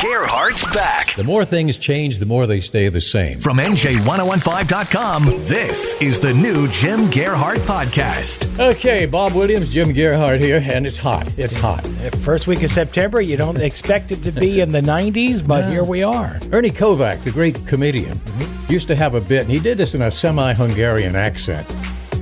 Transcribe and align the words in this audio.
Gearhart's 0.00 0.64
back. 0.74 1.14
The 1.14 1.24
more 1.24 1.44
things 1.46 1.78
change, 1.78 2.18
the 2.18 2.26
more 2.26 2.46
they 2.46 2.60
stay 2.60 2.88
the 2.88 3.00
same. 3.00 3.40
From 3.40 3.56
NJ1015.com, 3.58 5.24
this 5.46 5.94
is 6.02 6.20
the 6.20 6.34
new 6.34 6.68
Jim 6.68 7.10
Gearhart 7.10 7.56
podcast. 7.60 8.60
Okay, 8.60 9.06
Bob 9.06 9.32
Williams, 9.32 9.70
Jim 9.70 9.88
Gearhart 9.88 10.38
here, 10.38 10.62
and 10.62 10.86
it's 10.86 10.98
hot. 10.98 11.26
It's 11.38 11.58
hot. 11.58 11.86
First 12.20 12.46
week 12.46 12.62
of 12.62 12.70
September, 12.70 13.22
you 13.22 13.38
don't 13.38 13.60
expect 13.60 14.12
it 14.12 14.22
to 14.24 14.32
be 14.32 14.60
in 14.60 14.70
the 14.70 14.82
90s, 14.82 15.46
but 15.46 15.70
here 15.70 15.84
we 15.84 16.02
are. 16.02 16.40
Ernie 16.52 16.70
Kovacs, 16.70 17.24
the 17.24 17.30
great 17.30 17.66
comedian, 17.66 18.20
used 18.68 18.88
to 18.88 18.96
have 18.96 19.14
a 19.14 19.20
bit, 19.20 19.42
and 19.42 19.50
he 19.50 19.58
did 19.58 19.78
this 19.78 19.94
in 19.94 20.02
a 20.02 20.10
semi-Hungarian 20.10 21.16
accent. 21.16 21.66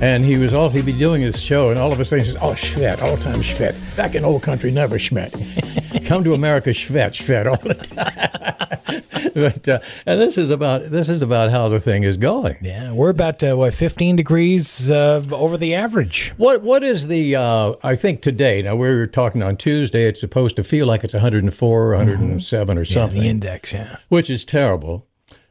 And 0.01 0.23
he 0.25 0.37
was 0.37 0.53
all 0.53 0.69
he'd 0.69 0.85
be 0.85 0.91
doing 0.91 1.21
his 1.21 1.41
show, 1.41 1.69
and 1.69 1.79
all 1.79 1.91
of 1.91 1.99
a 1.99 2.05
sudden 2.05 2.25
he 2.25 2.29
says, 2.31 2.37
"Oh, 2.41 2.51
Schvet, 2.51 3.01
all 3.01 3.17
time 3.17 3.39
Schvet. 3.39 3.95
Back 3.95 4.13
in 4.13 4.25
old 4.25 4.43
country, 4.43 4.69
never 4.69 4.97
Schmet. 4.97 6.05
Come 6.05 6.23
to 6.25 6.33
America, 6.33 6.71
Schvet, 6.71 7.11
Schvet 7.13 7.47
all 7.49 7.57
the 7.57 7.73
time." 7.75 9.31
but 9.33 9.67
uh, 9.69 9.79
and 10.05 10.21
this 10.21 10.37
is 10.37 10.49
about 10.49 10.89
this 10.91 11.07
is 11.07 11.21
about 11.21 11.49
how 11.49 11.69
the 11.69 11.79
thing 11.79 12.03
is 12.03 12.17
going. 12.17 12.57
Yeah, 12.61 12.91
we're 12.91 13.09
about 13.09 13.41
uh, 13.41 13.55
what 13.55 13.73
15 13.73 14.15
degrees 14.17 14.91
uh, 14.91 15.25
over 15.31 15.57
the 15.57 15.73
average. 15.75 16.33
What 16.37 16.61
what 16.61 16.83
is 16.83 17.07
the? 17.07 17.35
Uh, 17.37 17.73
I 17.81 17.95
think 17.95 18.21
today. 18.21 18.61
Now 18.61 18.75
we 18.75 18.93
were 18.93 19.07
talking 19.07 19.41
on 19.41 19.55
Tuesday. 19.55 20.07
It's 20.07 20.19
supposed 20.19 20.57
to 20.57 20.63
feel 20.63 20.87
like 20.87 21.03
it's 21.05 21.13
104, 21.13 21.83
or 21.83 21.95
107, 21.95 22.77
or 22.77 22.81
Yeah, 22.81 22.85
something, 22.85 23.21
the 23.21 23.27
index. 23.29 23.71
Yeah, 23.73 23.97
which 24.09 24.29
is 24.29 24.43
terrible. 24.43 25.07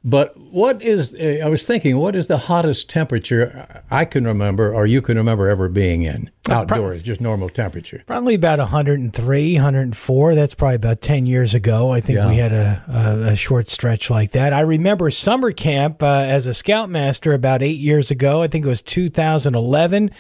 But 0.06 0.36
what 0.38 0.83
is? 0.83 1.14
uh, 1.14 1.41
I 1.42 1.48
was 1.48 1.64
thinking, 1.64 1.97
what 1.97 2.14
is 2.14 2.28
the 2.28 2.36
hottest 2.36 2.91
temperature 2.91 3.83
I 3.91 4.05
can 4.05 4.27
remember, 4.27 4.74
or 4.74 4.84
you 4.86 5.00
can 5.00 5.16
remember 5.16 5.48
ever 5.48 5.66
being 5.70 6.02
in 6.02 6.30
outdoors, 6.50 7.02
just 7.02 7.22
normal 7.22 7.48
temperature? 7.48 8.02
probably 8.06 8.34
about 8.34 8.58
103, 8.58 9.55
104. 9.55 10.34
That's 10.34 10.55
probably 10.55 10.74
about 10.77 11.00
10 11.00 11.24
years 11.27 11.55
ago. 11.55 11.91
I 11.91 12.00
think 12.02 12.19
Yeah. 12.19 12.28
we 12.28 12.36
had 12.36 12.52
a, 12.52 12.84
a, 12.86 13.33
a 13.33 13.36
short 13.36 13.66
stretch 13.66 14.11
like 14.11 14.33
that. 14.33 14.52
I 14.52 14.61
remember 14.61 15.11
summer 15.11 15.52
camp 15.52 16.02
uh, 16.02 16.06
as 16.27 16.46
a 16.46 16.52
scoutmaster 16.52 17.33
about 17.33 17.62
eight 17.62 17.78
years 17.78 18.11
ago. 18.11 18.42
I 18.42 18.46
think 18.46 18.66
it 18.66 18.68
was 18.68 18.83
2011. 18.83 20.11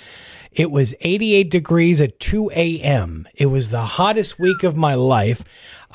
It 0.50 0.70
was 0.70 0.94
88 1.00 1.50
degrees 1.50 2.00
at 2.00 2.18
2 2.20 2.50
a.m. 2.54 3.28
It 3.34 3.46
was 3.46 3.68
the 3.70 3.82
hottest 3.82 4.38
week 4.38 4.62
of 4.62 4.76
my 4.76 4.94
life. 4.94 5.44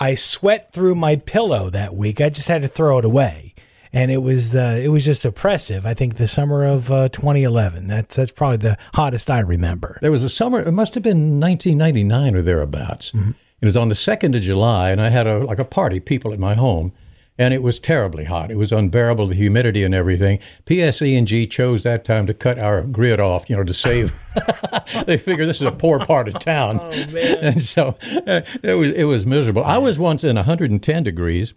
I 0.02 0.16
sweat 0.16 0.72
through 0.74 0.96
my 0.96 1.16
pillow 1.16 1.70
that 1.72 1.96
week. 1.96 2.22
I 2.22 2.30
just 2.30 2.48
had 2.50 2.62
to 2.62 2.68
throw 2.68 3.00
it 3.00 3.06
away. 3.06 3.49
And 3.92 4.12
it 4.12 4.22
was 4.22 4.56
uh, 4.56 4.80
it 4.82 4.90
was 4.90 5.04
just 5.04 5.26
oppressive. 5.26 5.86
I 5.86 5.94
think 5.94 6.16
the 6.16 6.28
summer 6.28 6.64
of 6.64 6.92
uh, 6.92 7.10
2011. 7.10 7.88
That's 7.88 8.16
that's 8.16 8.32
probably 8.32 8.58
the 8.58 8.78
hottest 8.94 9.30
I 9.30 9.40
remember. 9.40 9.98
There 10.02 10.12
was 10.12 10.24
a 10.24 10.30
summer. 10.30 10.62
It 10.62 10.72
must 10.72 10.94
have 10.94 11.04
been 11.04 11.40
1999 11.40 12.36
or 12.36 12.42
thereabouts. 12.42 13.14
It 13.62 13.66
was 13.66 13.76
on 13.76 13.90
the 13.90 13.96
second 13.96 14.36
of 14.36 14.42
July, 14.42 14.92
and 14.92 15.02
I 15.02 15.10
had 15.10 15.28
a 15.28 15.40
like 15.40 15.60
a 15.60 15.66
party, 15.66 16.00
people 16.00 16.32
at 16.32 16.40
my 16.40 16.54
home, 16.54 16.94
and 17.38 17.54
it 17.54 17.64
was 17.64 17.80
terribly 17.80 18.26
hot. 18.26 18.52
It 18.52 18.58
was 18.58 18.72
unbearable, 18.72 19.28
the 19.28 19.36
humidity 19.36 19.84
and 19.84 19.96
everything. 19.96 20.40
PSE&G 20.66 21.48
chose 21.48 21.84
that 21.84 22.06
time 22.06 22.28
to 22.28 22.34
cut 22.34 22.60
our 22.60 22.82
grid 22.84 23.20
off, 23.20 23.50
you 23.50 23.56
know, 23.56 23.64
to 23.64 23.74
save. 23.74 24.14
they 25.06 25.18
figure 25.18 25.46
this 25.46 25.58
is 25.58 25.68
a 25.68 25.72
poor 25.72 26.00
part 26.00 26.28
of 26.28 26.40
town, 26.40 26.80
and 26.80 27.62
so 27.62 27.98
uh, 28.28 28.42
it 28.64 28.74
was 28.74 28.92
it 28.92 29.06
was 29.06 29.26
miserable. 29.26 29.64
I 29.64 29.78
was 29.78 29.98
once 29.98 30.24
in 30.24 30.36
110 30.36 31.04
degrees 31.04 31.54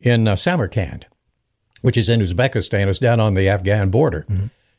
in 0.00 0.26
uh, 0.28 0.36
Samarkand, 0.36 1.06
which 1.84 1.98
is 1.98 2.08
in 2.08 2.20
Uzbekistan. 2.20 2.88
It's 2.88 2.98
down 2.98 3.20
on 3.20 3.34
the 3.34 3.46
Afghan 3.46 3.90
border 3.90 4.26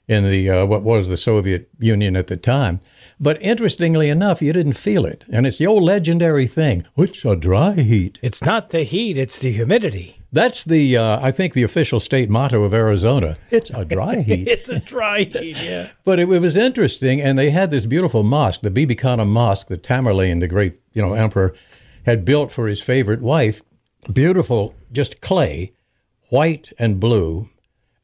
in 0.07 0.27
the 0.27 0.49
uh, 0.49 0.65
what 0.65 0.81
was 0.81 1.07
the 1.07 1.17
Soviet 1.17 1.69
Union 1.77 2.15
at 2.15 2.25
the 2.25 2.35
time. 2.35 2.81
But 3.19 3.39
interestingly 3.43 4.09
enough, 4.09 4.41
you 4.41 4.51
didn't 4.51 4.73
feel 4.73 5.05
it, 5.05 5.23
and 5.31 5.45
it's 5.45 5.59
the 5.59 5.67
old 5.67 5.83
legendary 5.83 6.47
thing: 6.47 6.83
"It's 6.97 7.23
a 7.23 7.35
dry 7.35 7.75
heat." 7.75 8.17
It's 8.23 8.43
not 8.43 8.71
the 8.71 8.81
heat; 8.83 9.19
it's 9.19 9.37
the 9.37 9.51
humidity. 9.51 10.19
That's 10.31 10.63
the 10.63 10.97
uh, 10.97 11.19
I 11.21 11.29
think 11.29 11.53
the 11.53 11.61
official 11.61 11.99
state 11.99 12.27
motto 12.27 12.63
of 12.63 12.73
Arizona. 12.73 13.35
It's 13.51 13.69
a 13.69 13.85
dry 13.85 14.21
heat. 14.29 14.47
It's 14.47 14.67
a 14.67 14.79
dry 14.79 15.25
heat. 15.25 15.61
Yeah. 15.61 15.89
But 16.05 16.19
it, 16.19 16.27
it 16.29 16.39
was 16.39 16.55
interesting, 16.55 17.21
and 17.21 17.37
they 17.37 17.51
had 17.51 17.69
this 17.69 17.85
beautiful 17.85 18.23
mosque, 18.23 18.61
the 18.61 18.71
Bibi 18.71 18.95
Khanum 18.95 19.27
Mosque, 19.27 19.67
that 19.67 19.83
Tamerlane, 19.83 20.39
the 20.39 20.47
great 20.47 20.79
you 20.93 21.03
know 21.03 21.13
emperor, 21.13 21.53
had 22.07 22.25
built 22.25 22.51
for 22.51 22.67
his 22.67 22.81
favorite 22.81 23.21
wife. 23.21 23.61
Beautiful, 24.11 24.73
just 24.91 25.21
clay, 25.21 25.71
white 26.29 26.71
and 26.79 26.99
blue, 26.99 27.49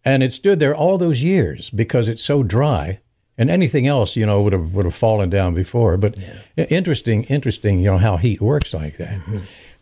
and 0.06 0.24
it 0.24 0.32
stood 0.32 0.60
there 0.60 0.76
all 0.76 0.98
those 0.98 1.24
years 1.24 1.70
because 1.70 2.08
it's 2.10 2.24
so 2.24 2.44
dry. 2.44 3.00
And 3.38 3.50
anything 3.50 3.88
else, 3.88 4.16
you 4.16 4.26
know, 4.26 4.42
would 4.44 4.54
have 4.54 4.74
would 4.76 4.86
have 4.86 4.94
fallen 4.94 5.30
down 5.30 5.56
before. 5.56 5.98
But 5.98 6.16
i- 6.58 6.62
interesting, 6.64 7.24
interesting, 7.24 7.80
you 7.80 7.86
know, 7.86 7.98
how 7.98 8.18
heat 8.18 8.40
works 8.42 8.74
like 8.74 8.98
that. 8.98 9.20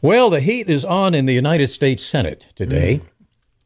Well, 0.02 0.30
the 0.30 0.40
heat 0.40 0.70
is 0.70 0.86
on 0.86 1.14
in 1.14 1.26
the 1.26 1.34
United 1.34 1.68
States 1.68 2.04
Senate 2.04 2.46
today, 2.56 3.02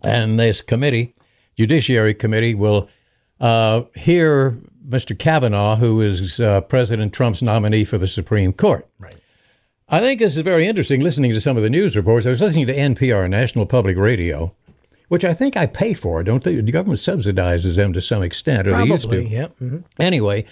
and 0.01 0.39
this 0.39 0.61
committee, 0.63 1.13
Judiciary 1.55 2.15
Committee, 2.15 2.55
will 2.55 2.89
uh, 3.39 3.83
hear 3.95 4.57
Mr. 4.87 5.17
Kavanaugh, 5.17 5.75
who 5.75 6.01
is 6.01 6.39
uh, 6.39 6.61
President 6.61 7.13
Trump's 7.13 7.43
nominee 7.43 7.83
for 7.85 7.99
the 7.99 8.07
Supreme 8.07 8.51
Court. 8.51 8.87
Right. 8.97 9.15
I 9.89 9.99
think 9.99 10.19
this 10.19 10.35
is 10.35 10.41
very 10.43 10.65
interesting 10.65 11.01
listening 11.01 11.31
to 11.33 11.41
some 11.41 11.55
of 11.55 11.61
the 11.61 11.69
news 11.69 11.95
reports. 11.95 12.25
I 12.25 12.29
was 12.31 12.41
listening 12.41 12.65
to 12.67 12.73
NPR, 12.75 13.29
National 13.29 13.67
Public 13.67 13.95
Radio, 13.97 14.55
which 15.09 15.25
I 15.25 15.33
think 15.33 15.55
I 15.57 15.65
pay 15.65 15.93
for, 15.93 16.23
don't 16.23 16.43
they? 16.43 16.55
The 16.55 16.71
government 16.71 16.99
subsidizes 16.99 17.75
them 17.75 17.93
to 17.93 18.01
some 18.01 18.23
extent, 18.23 18.67
or 18.67 18.77
they 18.77 18.85
used 18.85 19.03
to. 19.03 19.09
Probably. 19.09 19.27
Yeah. 19.27 19.47
mhm. 19.61 19.83
Anyway, 19.99 20.45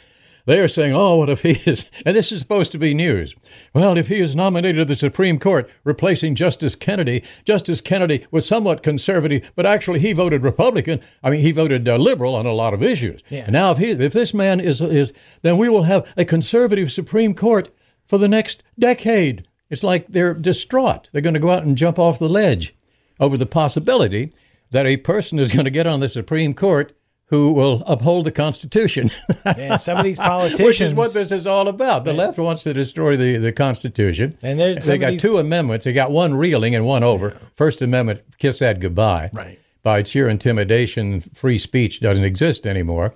they 0.46 0.60
are 0.60 0.68
saying, 0.68 0.94
oh, 0.96 1.18
what 1.18 1.30
if 1.30 1.42
he 1.44 1.52
is, 1.70 1.90
and 2.06 2.16
this 2.16 2.32
is 2.32 2.40
supposed 2.40 2.72
to 2.72 2.78
be 2.78 2.94
news. 2.94 3.36
Well, 3.74 3.98
if 3.98 4.08
he 4.08 4.20
is 4.20 4.36
nominated 4.36 4.78
to 4.78 4.86
the 4.86 4.96
Supreme 4.96 5.40
Court, 5.40 5.70
replacing 5.84 6.36
Justice 6.36 6.76
Kennedy, 6.76 7.24
Justice 7.46 7.82
Kennedy 7.82 8.26
was 8.32 8.46
somewhat 8.48 8.84
conservative, 8.84 9.52
but 9.56 9.66
actually 9.66 10.00
he 10.00 10.14
voted 10.14 10.44
Republican. 10.44 11.00
I 11.24 11.30
mean, 11.30 11.42
he 11.42 11.52
voted 11.52 11.88
uh, 11.88 11.98
liberal 11.98 12.36
on 12.36 12.46
a 12.46 12.54
lot 12.54 12.74
of 12.74 12.82
issues. 12.84 13.22
Yeah. 13.30 13.44
And 13.44 13.54
now, 13.54 13.72
if 13.72 13.78
he, 13.78 13.92
if 13.92 14.14
this 14.14 14.34
man 14.34 14.60
is, 14.60 14.82
is, 14.82 15.14
then 15.42 15.58
we 15.58 15.70
will 15.70 15.84
have 15.84 16.12
a 16.18 16.26
conservative 16.26 16.92
Supreme 16.92 17.34
Court 17.36 17.70
for 18.06 18.18
the 18.18 18.28
next 18.28 18.64
decade. 18.78 19.48
It's 19.70 19.84
like 19.84 20.08
they're 20.08 20.34
distraught. 20.34 21.10
They're 21.12 21.22
going 21.22 21.34
to 21.36 21.40
go 21.40 21.52
out 21.52 21.64
and 21.64 21.78
jump 21.78 21.98
off 21.98 22.20
the 22.20 22.28
ledge 22.28 22.76
over 23.22 23.38
the 23.38 23.46
possibility 23.46 24.34
that 24.72 24.86
a 24.86 24.98
person 24.98 25.40
is 25.40 25.52
going 25.52 25.66
to 25.66 25.72
get 25.72 25.88
on 25.88 26.00
the 26.02 26.10
Supreme 26.10 26.54
Court 26.54 26.94
who 27.28 27.54
will 27.54 27.82
uphold 27.88 28.26
the 28.26 28.32
Constitution. 28.32 29.10
Yeah, 29.44 29.78
some 29.78 29.98
of 29.98 30.04
these 30.04 30.18
politicians. 30.20 30.60
Which 30.68 30.82
is 30.82 30.94
what 30.94 31.14
this 31.14 31.32
is 31.32 31.48
all 31.48 31.68
about. 31.68 32.06
The 32.06 32.14
left 32.14 32.38
wants 32.38 32.62
to 32.64 32.74
destroy 32.74 33.18
the, 33.18 33.38
the 33.38 33.52
Constitution. 33.52 34.34
And 34.44 34.60
they 34.60 34.98
got 35.00 35.12
these- 35.12 35.22
two 35.22 35.38
amendments. 35.40 35.86
They 35.86 35.94
got 35.94 36.12
one 36.12 36.36
reeling 36.36 36.76
and 36.76 36.86
one 36.86 37.04
over. 37.04 37.40
First 37.56 37.82
Amendment, 37.82 38.22
kiss 38.38 38.60
that 38.60 38.80
goodbye. 38.80 39.32
Right. 39.34 39.60
By 39.82 40.04
sheer 40.04 40.30
intimidation, 40.30 41.22
free 41.22 41.58
speech 41.58 42.02
doesn't 42.02 42.24
exist 42.24 42.68
anymore. 42.68 43.16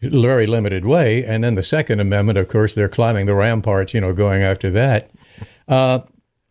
Very 0.00 0.46
limited 0.46 0.84
way. 0.84 1.24
And 1.24 1.42
then 1.42 1.56
the 1.56 1.62
Second 1.64 1.98
Amendment, 2.00 2.38
of 2.38 2.48
course, 2.48 2.74
they're 2.74 2.88
climbing 2.88 3.26
the 3.26 3.34
ramparts, 3.34 3.92
you 3.92 4.00
know, 4.00 4.12
going 4.12 4.42
after 4.42 4.70
that. 4.70 5.10
Uh, 5.66 6.00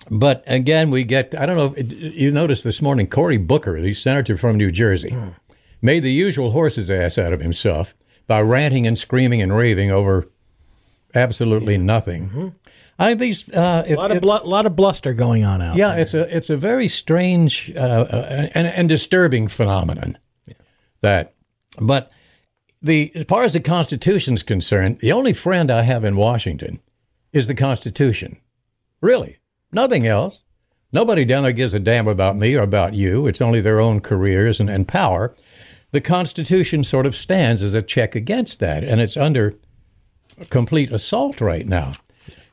but 0.09 0.43
again, 0.47 0.91
we 0.91 1.03
get, 1.03 1.33
I 1.39 1.45
don't 1.45 1.57
know, 1.57 1.73
if 1.75 1.91
you 1.91 2.31
noticed 2.31 2.63
this 2.63 2.81
morning, 2.81 3.07
Cory 3.07 3.37
Booker, 3.37 3.81
the 3.81 3.93
senator 3.93 4.37
from 4.37 4.57
New 4.57 4.72
Jersey, 4.72 5.16
made 5.81 6.03
the 6.03 6.11
usual 6.11 6.52
horse's 6.52 6.90
ass 6.91 7.17
out 7.17 7.34
of 7.34 7.41
himself 7.41 7.93
by 8.28 8.41
ranting 8.41 8.87
and 8.87 8.97
screaming 8.97 9.41
and 9.41 9.55
raving 9.55 9.91
over 9.91 10.28
absolutely 11.13 11.78
nothing. 11.78 12.55
I 12.97 13.07
think 13.07 13.19
these, 13.19 13.49
uh, 13.49 13.84
a 13.85 13.96
lot 13.96 14.11
of 14.11 14.22
blu- 14.22 14.43
lot 14.46 14.66
of 14.66 14.75
bluster 14.75 15.13
going 15.13 15.43
on 15.43 15.61
out. 15.61 15.75
yeah, 15.75 15.90
there. 15.90 15.99
it's 15.99 16.13
a 16.13 16.35
it's 16.35 16.49
a 16.49 16.55
very 16.55 16.87
strange 16.87 17.72
uh, 17.75 17.79
uh, 17.79 18.47
and, 18.53 18.67
and 18.67 18.87
disturbing 18.87 19.49
phenomenon. 19.49 20.17
That, 21.02 21.34
but 21.78 22.09
the 22.81 23.11
as 23.13 23.25
far 23.25 23.43
as 23.43 23.53
the 23.53 23.59
Constitution's 23.59 24.43
concerned, 24.43 24.99
the 24.99 25.11
only 25.11 25.34
friend 25.34 25.69
I 25.69 25.81
have 25.81 26.05
in 26.05 26.16
Washington 26.16 26.79
is 27.34 27.47
the 27.47 27.55
Constitution. 27.55 28.37
Really, 29.02 29.40
nothing 29.72 30.06
else. 30.06 30.40
Nobody 30.91 31.26
down 31.26 31.44
there 31.44 31.52
gives 31.52 31.73
a 31.73 31.79
damn 31.79 32.08
about 32.08 32.38
me 32.38 32.56
or 32.56 32.64
about 32.64 32.94
you. 32.94 33.28
It's 33.28 33.41
only 33.41 33.59
their 33.59 33.79
own 33.79 34.00
careers 34.00 34.59
and, 34.59 34.70
and 34.70 34.88
power. 34.88 35.35
The 35.91 36.02
Constitution 36.02 36.84
sort 36.84 37.06
of 37.06 37.16
stands 37.16 37.64
as 37.64 37.73
a 37.73 37.82
check 37.82 38.16
against 38.16 38.59
that, 38.59 38.84
and 38.84 39.02
it's 39.02 39.17
under 39.17 39.56
complete 40.50 40.91
assault 40.91 41.41
right 41.41 41.67
now. 41.67 41.94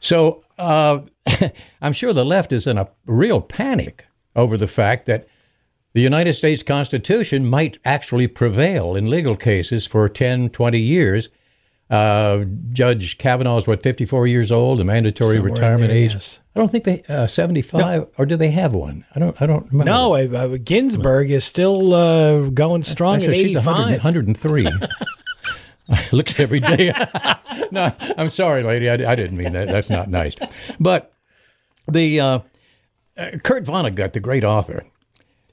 So 0.00 0.44
uh, 0.59 1.00
I'm 1.81 1.93
sure 1.93 2.12
the 2.12 2.25
left 2.25 2.53
is 2.53 2.67
in 2.67 2.79
a 2.79 2.88
real 3.06 3.41
panic 3.41 4.06
over 4.35 4.56
the 4.56 4.67
fact 4.67 5.06
that 5.06 5.29
the 5.93 6.00
United 6.00 6.32
States 6.35 6.62
Constitution 6.62 7.47
might 7.47 7.79
actually 7.85 8.26
prevail 8.26 8.97
in 8.97 9.11
legal 9.11 9.37
cases 9.37 9.87
for 9.87 10.09
10, 10.09 10.50
20 10.50 10.79
years. 10.79 11.29
Uh, 11.92 12.44
Judge 12.72 13.18
Kavanaugh 13.18 13.58
is 13.58 13.66
what, 13.66 13.82
54 13.82 14.26
years 14.26 14.50
old, 14.50 14.78
the 14.78 14.84
mandatory 14.84 15.34
Somewhere 15.34 15.52
retirement 15.52 15.88
there, 15.88 15.96
age. 15.98 16.14
yes. 16.14 16.40
I 16.56 16.58
don't 16.58 16.70
think 16.70 16.84
they 16.84 17.02
uh, 17.02 17.26
75 17.26 18.06
or 18.16 18.24
do 18.24 18.36
they 18.36 18.50
have 18.50 18.72
one? 18.72 19.04
I 19.14 19.18
don't. 19.18 19.40
I 19.40 19.46
don't 19.46 19.66
remember. 19.66 19.84
No, 19.84 20.14
uh, 20.14 20.56
Ginsburg 20.62 21.30
is 21.30 21.44
still 21.44 21.92
uh, 21.92 22.48
going 22.48 22.84
strong 22.84 23.16
at 23.16 23.34
she's 23.34 23.54
100 23.54 23.94
85. 23.94 24.04
103. 24.04 24.68
Looks 26.12 26.38
every 26.38 26.60
day. 26.60 26.92
no, 27.70 27.92
I'm 28.16 28.28
sorry, 28.28 28.62
lady. 28.62 28.88
I, 28.88 28.94
I 28.94 29.14
didn't 29.14 29.36
mean 29.36 29.52
that. 29.52 29.68
That's 29.68 29.90
not 29.90 30.08
nice. 30.08 30.34
But 30.78 31.12
the 31.90 32.20
uh, 32.20 32.38
uh, 33.16 33.30
Kurt 33.42 33.64
Vonnegut, 33.64 34.12
the 34.12 34.20
great 34.20 34.44
author, 34.44 34.84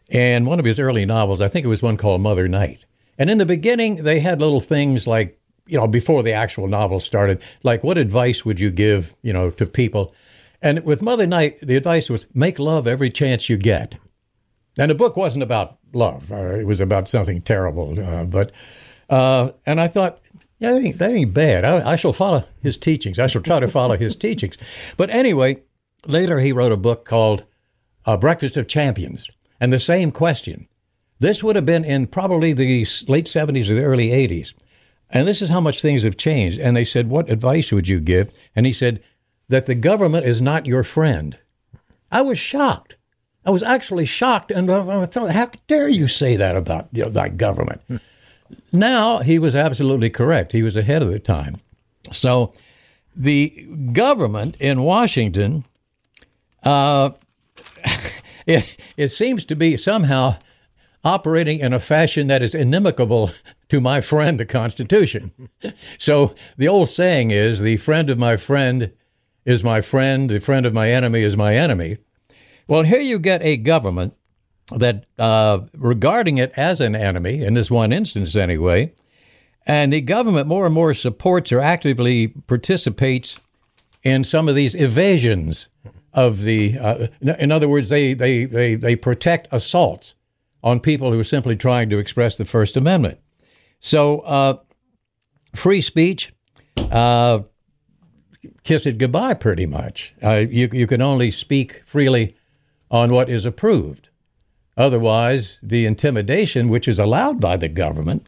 and 0.09 0.45
one 0.45 0.59
of 0.59 0.65
his 0.65 0.79
early 0.79 1.05
novels, 1.05 1.41
I 1.41 1.47
think 1.47 1.65
it 1.65 1.69
was 1.69 1.81
one 1.81 1.97
called 1.97 2.21
Mother 2.21 2.47
Night. 2.47 2.85
And 3.17 3.29
in 3.29 3.37
the 3.37 3.45
beginning, 3.45 4.03
they 4.03 4.21
had 4.21 4.39
little 4.39 4.61
things 4.61 5.05
like, 5.05 5.38
you 5.69 5.77
know, 5.77 5.87
before 5.87 6.23
the 6.23 6.33
actual 6.33 6.67
novel 6.67 6.99
started, 6.99 7.41
like 7.63 7.83
what 7.83 7.97
advice 7.97 8.43
would 8.45 8.59
you 8.59 8.71
give, 8.71 9.15
you 9.21 9.33
know, 9.33 9.49
to 9.51 9.65
people? 9.65 10.13
And 10.61 10.83
with 10.83 11.01
Mother 11.01 11.25
Night, 11.25 11.59
the 11.61 11.75
advice 11.75 12.09
was 12.09 12.25
make 12.33 12.59
love 12.59 12.87
every 12.87 13.09
chance 13.09 13.49
you 13.49 13.57
get. 13.57 13.95
And 14.77 14.89
the 14.91 14.95
book 14.95 15.15
wasn't 15.15 15.43
about 15.43 15.77
love; 15.93 16.31
uh, 16.31 16.55
it 16.55 16.65
was 16.65 16.81
about 16.81 17.07
something 17.07 17.41
terrible. 17.41 17.99
Uh, 17.99 18.23
but 18.23 18.51
uh, 19.09 19.51
and 19.65 19.79
I 19.79 19.87
thought, 19.87 20.19
yeah, 20.59 20.71
that 20.71 20.81
ain't, 20.81 20.97
that 20.99 21.11
ain't 21.11 21.33
bad. 21.33 21.65
I, 21.65 21.91
I 21.91 21.95
shall 21.95 22.13
follow 22.13 22.45
his 22.61 22.77
teachings. 22.77 23.19
I 23.19 23.27
shall 23.27 23.41
try 23.41 23.59
to 23.59 23.67
follow 23.67 23.97
his 23.97 24.15
teachings. 24.15 24.57
But 24.97 25.09
anyway, 25.09 25.61
later 26.05 26.39
he 26.39 26.51
wrote 26.51 26.71
a 26.71 26.77
book 26.77 27.05
called 27.05 27.43
uh, 28.05 28.17
Breakfast 28.17 28.57
of 28.57 28.67
Champions, 28.67 29.27
and 29.59 29.71
the 29.71 29.79
same 29.79 30.11
question. 30.11 30.67
This 31.19 31.43
would 31.43 31.57
have 31.57 31.65
been 31.65 31.83
in 31.83 32.07
probably 32.07 32.53
the 32.53 32.85
late 33.07 33.27
seventies 33.27 33.69
or 33.69 33.75
the 33.75 33.83
early 33.83 34.11
eighties, 34.11 34.53
and 35.09 35.27
this 35.27 35.41
is 35.41 35.49
how 35.49 35.59
much 35.59 35.81
things 35.81 36.03
have 36.03 36.17
changed. 36.17 36.59
And 36.59 36.75
they 36.75 36.85
said, 36.85 37.09
"What 37.09 37.29
advice 37.29 37.71
would 37.71 37.87
you 37.87 37.99
give?" 37.99 38.29
And 38.55 38.65
he 38.65 38.73
said 38.73 39.01
that 39.47 39.65
the 39.65 39.75
government 39.75 40.25
is 40.25 40.41
not 40.41 40.65
your 40.65 40.83
friend. 40.83 41.37
I 42.11 42.21
was 42.21 42.37
shocked. 42.37 42.95
I 43.45 43.51
was 43.51 43.63
actually 43.63 44.05
shocked, 44.05 44.51
and 44.51 44.69
I 44.69 45.05
thought, 45.05 45.31
"How 45.31 45.49
dare 45.67 45.89
you 45.89 46.07
say 46.07 46.35
that 46.35 46.55
about 46.55 46.89
you 46.91 47.09
know, 47.09 47.29
government?" 47.29 47.81
Hmm. 47.87 47.97
Now 48.71 49.19
he 49.19 49.39
was 49.39 49.55
absolutely 49.55 50.09
correct. 50.09 50.51
He 50.51 50.63
was 50.63 50.77
ahead 50.77 51.01
of 51.01 51.11
the 51.11 51.19
time. 51.19 51.57
So 52.11 52.53
the 53.15 53.67
government 53.93 54.55
in 54.59 54.83
Washington, 54.83 55.65
uh, 56.63 57.11
it, 58.45 58.75
it 58.97 59.07
seems 59.09 59.45
to 59.45 59.55
be 59.55 59.77
somehow 59.77 60.37
operating 61.03 61.59
in 61.59 61.73
a 61.73 61.79
fashion 61.79 62.27
that 62.27 62.41
is 62.41 62.53
inimical 62.53 63.31
to 63.69 63.81
my 63.81 64.01
friend, 64.01 64.39
the 64.39 64.45
Constitution. 64.45 65.31
So 65.97 66.33
the 66.57 66.67
old 66.67 66.89
saying 66.89 67.31
is 67.31 67.59
the 67.59 67.77
friend 67.77 68.09
of 68.09 68.17
my 68.17 68.37
friend 68.37 68.91
is 69.45 69.63
my 69.63 69.81
friend, 69.81 70.29
the 70.29 70.39
friend 70.39 70.65
of 70.65 70.73
my 70.73 70.89
enemy 70.89 71.21
is 71.21 71.35
my 71.35 71.55
enemy. 71.55 71.97
Well, 72.67 72.83
here 72.83 72.99
you 72.99 73.19
get 73.19 73.41
a 73.41 73.57
government 73.57 74.13
that, 74.71 75.05
uh, 75.17 75.61
regarding 75.75 76.37
it 76.37 76.51
as 76.55 76.79
an 76.79 76.95
enemy, 76.95 77.43
in 77.43 77.55
this 77.55 77.69
one 77.69 77.91
instance 77.91 78.35
anyway, 78.35 78.93
and 79.65 79.91
the 79.91 80.01
government 80.01 80.47
more 80.47 80.65
and 80.65 80.73
more 80.73 80.93
supports 80.93 81.51
or 81.51 81.59
actively 81.59 82.29
participates 82.29 83.39
in 84.03 84.23
some 84.23 84.47
of 84.47 84.55
these 84.55 84.75
evasions 84.75 85.69
of 86.13 86.41
the. 86.41 86.77
Uh, 86.77 87.07
in 87.21 87.51
other 87.51 87.67
words, 87.67 87.89
they, 87.89 88.13
they, 88.13 88.45
they, 88.45 88.75
they 88.75 88.95
protect 88.95 89.47
assaults 89.51 90.15
on 90.63 90.79
people 90.79 91.11
who 91.11 91.19
are 91.19 91.23
simply 91.23 91.55
trying 91.55 91.89
to 91.89 91.97
express 91.97 92.37
the 92.37 92.45
First 92.45 92.75
Amendment. 92.75 93.19
So, 93.79 94.19
uh, 94.19 94.57
free 95.55 95.81
speech, 95.81 96.33
uh, 96.77 97.39
kiss 98.63 98.85
it 98.85 98.97
goodbye, 98.97 99.35
pretty 99.35 99.65
much. 99.65 100.13
Uh, 100.23 100.45
you, 100.49 100.69
you 100.71 100.87
can 100.87 101.01
only 101.01 101.31
speak 101.31 101.81
freely 101.85 102.35
on 102.91 103.11
what 103.11 103.29
is 103.29 103.45
approved. 103.45 104.09
Otherwise, 104.77 105.59
the 105.61 105.85
intimidation, 105.85 106.69
which 106.69 106.87
is 106.87 106.99
allowed 106.99 107.41
by 107.41 107.57
the 107.57 107.67
government. 107.67 108.25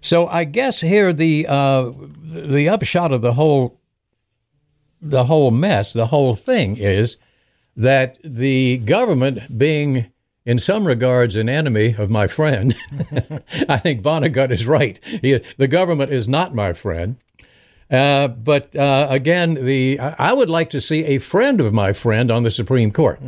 So 0.00 0.26
I 0.28 0.44
guess 0.44 0.82
here 0.82 1.14
the 1.14 1.46
uh, 1.48 1.90
the 2.22 2.68
upshot 2.68 3.10
of 3.10 3.22
the 3.22 3.32
whole 3.32 3.80
the 5.00 5.24
whole 5.24 5.50
mess, 5.50 5.94
the 5.94 6.08
whole 6.08 6.34
thing 6.34 6.76
is 6.76 7.16
that 7.74 8.18
the 8.22 8.78
government, 8.78 9.58
being 9.58 10.12
in 10.46 10.58
some 10.58 10.86
regards 10.86 11.36
an 11.36 11.48
enemy 11.48 11.94
of 11.96 12.10
my 12.10 12.26
friend, 12.26 12.76
I 13.68 13.78
think 13.78 14.02
Vonnegut 14.02 14.50
is 14.50 14.66
right. 14.66 15.02
He, 15.04 15.38
the 15.56 15.68
government 15.68 16.12
is 16.12 16.28
not 16.28 16.54
my 16.54 16.72
friend. 16.72 17.16
Uh, 17.90 18.28
but 18.28 18.74
uh, 18.76 19.06
again, 19.10 19.54
the 19.54 19.98
I 19.98 20.32
would 20.32 20.50
like 20.50 20.70
to 20.70 20.80
see 20.80 21.04
a 21.04 21.18
friend 21.18 21.60
of 21.60 21.72
my 21.72 21.92
friend 21.92 22.30
on 22.30 22.42
the 22.42 22.50
Supreme 22.50 22.90
Court. 22.90 23.20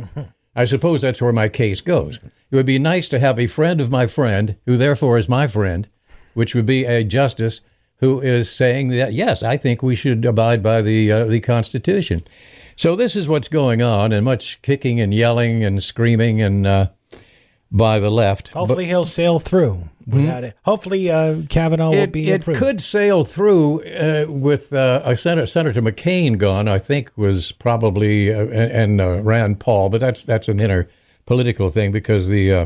I 0.55 0.65
suppose 0.65 1.01
that's 1.01 1.21
where 1.21 1.31
my 1.31 1.49
case 1.49 1.81
goes. 1.81 2.17
It 2.17 2.55
would 2.55 2.65
be 2.65 2.79
nice 2.79 3.07
to 3.09 3.19
have 3.19 3.39
a 3.39 3.47
friend 3.47 3.79
of 3.79 3.91
my 3.91 4.07
friend, 4.07 4.55
who 4.65 4.75
therefore 4.75 5.19
is 5.19 5.29
my 5.29 5.45
friend, 5.45 5.87
which 6.33 6.55
would 6.55 6.65
be 6.65 6.85
a 6.85 7.03
justice 7.03 7.61
who 7.97 8.19
is 8.19 8.49
saying 8.49 8.89
that 8.89 9.13
yes, 9.13 9.43
I 9.43 9.57
think 9.57 9.83
we 9.83 9.95
should 9.95 10.25
abide 10.25 10.63
by 10.63 10.81
the 10.81 11.11
uh, 11.11 11.25
the 11.25 11.39
Constitution. 11.39 12.23
So 12.75 12.95
this 12.95 13.15
is 13.15 13.29
what's 13.29 13.47
going 13.47 13.81
on, 13.81 14.11
and 14.11 14.25
much 14.25 14.61
kicking 14.61 14.99
and 14.99 15.13
yelling 15.13 15.63
and 15.63 15.81
screaming 15.81 16.41
and 16.41 16.65
uh, 16.65 16.87
by 17.71 17.99
the 17.99 18.09
left. 18.09 18.49
Hopefully 18.49 18.85
he'll 18.85 19.05
sail 19.05 19.39
through 19.39 19.81
without 20.05 20.43
it. 20.43 20.55
Hopefully 20.63 21.11
uh, 21.11 21.41
Kavanaugh 21.49 21.89
will 21.91 22.05
Hmm? 22.05 22.11
Be 22.11 22.29
it 22.29 22.41
approved. 22.41 22.59
could 22.59 22.81
sail 22.81 23.23
through 23.23 23.83
uh, 23.83 24.25
with 24.29 24.71
uh, 24.73 25.01
a 25.03 25.17
Senator, 25.17 25.45
Senator 25.45 25.81
McCain 25.81 26.37
gone. 26.37 26.67
I 26.67 26.79
think 26.79 27.11
was 27.15 27.51
probably 27.51 28.33
uh, 28.33 28.45
and 28.47 29.01
uh, 29.01 29.21
Rand 29.21 29.59
Paul, 29.59 29.89
but 29.89 29.99
that's 29.99 30.23
that's 30.23 30.47
an 30.47 30.59
inner 30.59 30.87
political 31.25 31.69
thing 31.69 31.91
because 31.91 32.27
the 32.27 32.53
uh, 32.53 32.65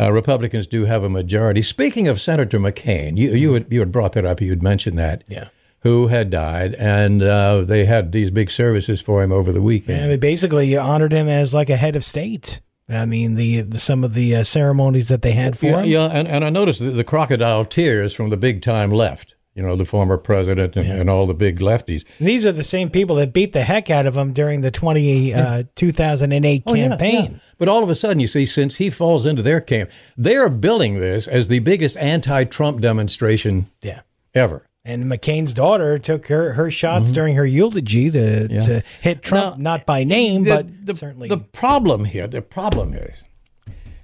uh, 0.00 0.10
Republicans 0.10 0.66
do 0.66 0.86
have 0.86 1.04
a 1.04 1.10
majority. 1.10 1.60
Speaking 1.62 2.08
of 2.08 2.20
Senator 2.20 2.58
McCain, 2.58 3.18
you 3.18 3.32
you 3.34 3.52
had, 3.52 3.66
you 3.70 3.80
had 3.80 3.92
brought 3.92 4.14
that 4.14 4.24
up. 4.24 4.40
You 4.40 4.50
had 4.50 4.62
mentioned 4.62 4.98
that. 4.98 5.22
Yeah. 5.28 5.48
Who 5.80 6.06
had 6.06 6.30
died, 6.30 6.72
and 6.76 7.22
uh, 7.22 7.60
they 7.60 7.84
had 7.84 8.12
these 8.12 8.30
big 8.30 8.50
services 8.50 9.02
for 9.02 9.22
him 9.22 9.30
over 9.30 9.52
the 9.52 9.60
weekend. 9.60 10.00
And 10.00 10.10
they 10.10 10.16
basically 10.16 10.66
you 10.72 10.78
honored 10.80 11.12
him 11.12 11.28
as 11.28 11.52
like 11.52 11.68
a 11.68 11.76
head 11.76 11.94
of 11.94 12.02
state. 12.02 12.62
I 12.88 13.06
mean, 13.06 13.34
the, 13.36 13.62
the 13.62 13.78
some 13.78 14.04
of 14.04 14.12
the 14.14 14.36
uh, 14.36 14.44
ceremonies 14.44 15.08
that 15.08 15.22
they 15.22 15.32
had 15.32 15.58
for 15.58 15.66
Yeah, 15.66 15.80
him. 15.82 15.90
yeah 15.90 16.04
and, 16.12 16.28
and 16.28 16.44
I 16.44 16.50
noticed 16.50 16.80
the, 16.80 16.90
the 16.90 17.04
crocodile 17.04 17.64
tears 17.64 18.12
from 18.14 18.30
the 18.30 18.36
big 18.36 18.60
time 18.62 18.90
left. 18.90 19.34
You 19.54 19.62
know, 19.62 19.76
the 19.76 19.84
former 19.84 20.18
president 20.18 20.76
and, 20.76 20.90
and 20.90 21.08
all 21.08 21.26
the 21.28 21.32
big 21.34 21.60
lefties. 21.60 22.04
These 22.18 22.44
are 22.44 22.50
the 22.50 22.64
same 22.64 22.90
people 22.90 23.14
that 23.16 23.32
beat 23.32 23.52
the 23.52 23.62
heck 23.62 23.88
out 23.88 24.04
of 24.04 24.16
him 24.16 24.32
during 24.32 24.62
the 24.62 24.72
20, 24.72 25.32
uh, 25.32 25.62
2008 25.76 26.62
Oh, 26.66 26.74
yeah, 26.74 26.88
campaign. 26.88 27.32
yeah. 27.34 27.38
But 27.56 27.68
all 27.68 27.84
of 27.84 27.88
a 27.88 27.94
sudden, 27.94 28.18
you 28.18 28.26
see, 28.26 28.46
since 28.46 28.76
he 28.76 28.90
falls 28.90 29.24
into 29.24 29.42
their 29.42 29.60
camp, 29.60 29.90
they're 30.16 30.48
billing 30.48 30.98
this 30.98 31.28
as 31.28 31.46
the 31.46 31.60
biggest 31.60 31.96
anti-Trump 31.98 32.80
demonstration 32.80 33.70
Yeah. 33.80 34.00
ever. 34.34 34.66
And 34.86 35.04
McCain's 35.04 35.54
daughter 35.54 35.98
took 35.98 36.26
her, 36.26 36.52
her 36.52 36.70
shots 36.70 37.10
during 37.10 37.36
her 37.36 37.46
eulogy 37.46 38.10
to, 38.10 38.48
to 38.48 38.82
hit 39.00 39.22
Trump, 39.22 39.54
Mm-hmm. 39.54 39.62
Now, 39.62 39.70
not 39.70 39.86
by 39.86 40.04
name, 40.04 40.44
The, 40.44 40.50
but 40.50 40.86
the, 40.86 40.94
certainly. 40.94 41.28
the 41.28 41.38
problem 41.38 42.04
here, 42.04 42.26
the 42.26 42.42
problem 42.42 42.92
is 42.92 43.24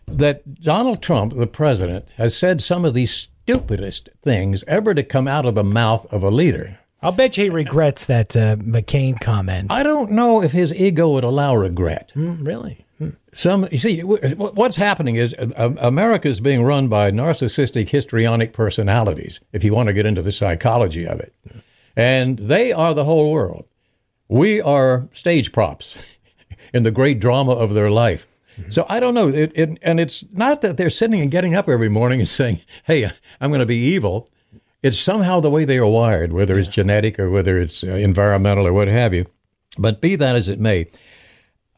that 0.06 0.60
Donald 0.60 1.02
Trump, 1.02 1.36
the 1.36 1.46
president, 1.46 2.06
has 2.16 2.34
said 2.36 2.62
some 2.62 2.84
of 2.86 2.94
the 2.94 3.04
stupidest 3.06 4.08
things 4.22 4.64
ever 4.66 4.94
to 4.94 5.02
come 5.02 5.28
out 5.28 5.44
of 5.44 5.54
the 5.54 5.62
mouth 5.64 6.06
of 6.12 6.22
a 6.22 6.30
leader. 6.30 6.78
I'll 7.02 7.12
bet 7.12 7.36
you 7.36 7.44
he 7.44 7.50
regrets 7.50 8.06
that 8.06 8.36
uh, 8.36 8.56
McCain 8.56 9.20
comment. 9.20 9.72
I 9.72 9.82
don't 9.82 10.10
know 10.12 10.42
if 10.42 10.52
his 10.52 10.74
ego 10.74 11.10
would 11.10 11.24
allow 11.24 11.54
regret. 11.56 12.10
Hmm, 12.14 12.42
really? 12.44 12.84
Some 13.32 13.68
you 13.70 13.78
see 13.78 14.00
what's 14.00 14.76
happening 14.76 15.16
is 15.16 15.34
uh, 15.34 15.72
America 15.78 16.28
is 16.28 16.40
being 16.40 16.62
run 16.62 16.88
by 16.88 17.10
narcissistic 17.10 17.88
histrionic 17.88 18.52
personalities. 18.52 19.40
If 19.52 19.64
you 19.64 19.74
want 19.74 19.86
to 19.88 19.94
get 19.94 20.04
into 20.04 20.22
the 20.22 20.32
psychology 20.32 21.06
of 21.06 21.20
it, 21.20 21.34
and 21.96 22.38
they 22.38 22.72
are 22.72 22.92
the 22.92 23.04
whole 23.04 23.32
world. 23.32 23.66
We 24.28 24.60
are 24.60 25.08
stage 25.12 25.52
props 25.52 26.16
in 26.74 26.82
the 26.82 26.90
great 26.90 27.20
drama 27.20 27.52
of 27.52 27.74
their 27.74 27.90
life. 27.90 28.26
So 28.68 28.84
I 28.88 29.00
don't 29.00 29.14
know, 29.14 29.28
it, 29.28 29.52
it, 29.54 29.78
and 29.80 29.98
it's 29.98 30.24
not 30.32 30.60
that 30.60 30.76
they're 30.76 30.90
sitting 30.90 31.20
and 31.20 31.30
getting 31.30 31.54
up 31.54 31.68
every 31.68 31.88
morning 31.88 32.20
and 32.20 32.28
saying, 32.28 32.60
"Hey, 32.84 33.10
I'm 33.40 33.50
going 33.50 33.60
to 33.60 33.66
be 33.66 33.76
evil." 33.76 34.28
It's 34.82 34.98
somehow 34.98 35.40
the 35.40 35.50
way 35.50 35.64
they 35.64 35.78
are 35.78 35.86
wired, 35.86 36.32
whether 36.32 36.58
it's 36.58 36.68
genetic 36.68 37.18
or 37.18 37.30
whether 37.30 37.58
it's 37.58 37.84
uh, 37.84 37.88
environmental 37.88 38.66
or 38.66 38.72
what 38.72 38.88
have 38.88 39.12
you. 39.14 39.26
But 39.78 40.00
be 40.00 40.16
that 40.16 40.36
as 40.36 40.48
it 40.48 40.58
may, 40.58 40.88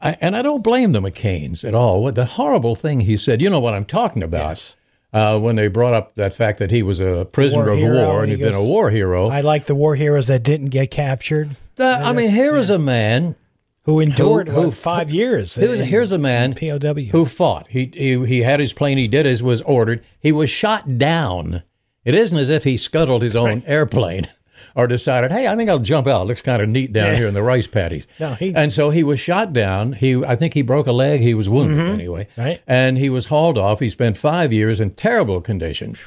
I, 0.03 0.17
and 0.21 0.37
I 0.37 0.43
don't 0.43 0.63
blame 0.65 0.93
the 0.93 1.01
McCains 1.01 1.67
at 1.67 1.75
all. 1.75 2.03
What 2.03 2.15
the 2.17 2.25
horrible 2.25 2.75
thing 2.75 3.01
he 3.01 3.17
said, 3.17 3.41
you 3.41 3.49
know 3.49 3.61
what 3.61 3.75
I'm 3.75 3.85
talking 3.85 4.23
about. 4.23 4.77
Uh, 5.13 5.39
when 5.39 5.57
they 5.57 5.69
brought 5.69 5.93
up 5.93 6.15
that 6.15 6.33
fact 6.35 6.59
that 6.59 6.71
he 6.71 6.83
was 6.83 6.99
a 6.99 7.27
prisoner 7.33 7.65
War 7.65 7.73
of 7.73 7.79
hero, 7.79 8.07
war 8.07 8.23
and 8.23 8.33
and 8.33 8.33
he 8.33 8.39
he'd 8.39 8.51
been 8.51 8.55
a 8.59 8.65
war 8.65 8.89
hero. 8.91 9.29
I 9.29 9.43
like 9.43 9.67
the 9.67 9.75
war 9.75 9.95
heroes 9.95 10.27
that 10.29 10.43
didn't 10.43 10.71
get 10.71 10.91
captured. 10.91 11.55
The- 11.77 11.85
I 11.85 12.13
mean, 12.15 12.31
here 12.31 12.57
is 12.57 12.71
a 12.71 12.79
man 12.79 13.35
who 13.83 14.01
endured 14.01 14.49
Who- 14.49 14.55
who- 14.55 14.67
what, 14.69 14.75
five 14.77 15.11
years. 15.11 15.55
Here's, 15.57 15.81
in- 15.81 15.87
here's 15.89 16.13
a 16.13 16.19
man 16.19 16.55
POW. 16.55 16.95
who 17.11 17.27
fought. 17.27 17.67
He, 17.69 17.91
he 17.95 18.25
he 18.27 18.41
had 18.43 18.59
his 18.59 18.73
plane. 18.73 18.97
He 18.97 19.07
did 19.07 19.27
as 19.27 19.43
was 19.43 19.61
ordered. 19.63 20.03
He 20.19 20.33
was 20.33 20.49
shot 20.49 20.97
down. 20.97 21.63
It 22.07 22.15
isn't 22.15 22.39
as 22.39 22.49
if 22.49 22.65
he 22.65 22.77
scuttled 22.79 23.21
his 23.23 23.37
own 23.37 23.63
airplane 23.67 24.25
or 24.75 24.87
decided, 24.87 25.31
hey, 25.33 25.47
I 25.49 25.57
think 25.57 25.69
I'll 25.71 25.79
jump 25.79 26.07
out. 26.07 26.27
looks 26.27 26.43
kind 26.43 26.63
of 26.63 26.69
neat 26.69 26.93
down 26.93 27.13
Yeah. 27.13 27.17
here 27.19 27.27
in 27.29 27.35
the 27.35 27.43
rice 27.43 27.67
paddies. 27.67 28.07
No, 28.19 28.35
he- 28.35 28.55
and 28.55 28.73
so 28.73 28.91
he 28.91 29.03
was 29.03 29.21
shot 29.21 29.53
down. 29.53 29.93
He 29.95 30.17
I 30.25 30.37
think 30.37 30.55
he 30.55 30.63
broke 30.63 30.87
a 30.87 30.93
leg. 30.93 31.21
He 31.21 31.35
was 31.35 31.49
wounded 31.49 31.79
anyway. 31.79 32.25
Mm-hmm. 32.33 32.41
Right. 32.41 32.61
And 32.67 32.99
he 32.99 33.11
was 33.11 33.27
hauled 33.27 33.59
off. 33.59 33.81
He 33.81 33.89
spent 33.89 34.17
five 34.17 34.53
years 34.53 34.81
in 34.81 34.91
terrible 34.91 35.41
conditions, 35.41 36.03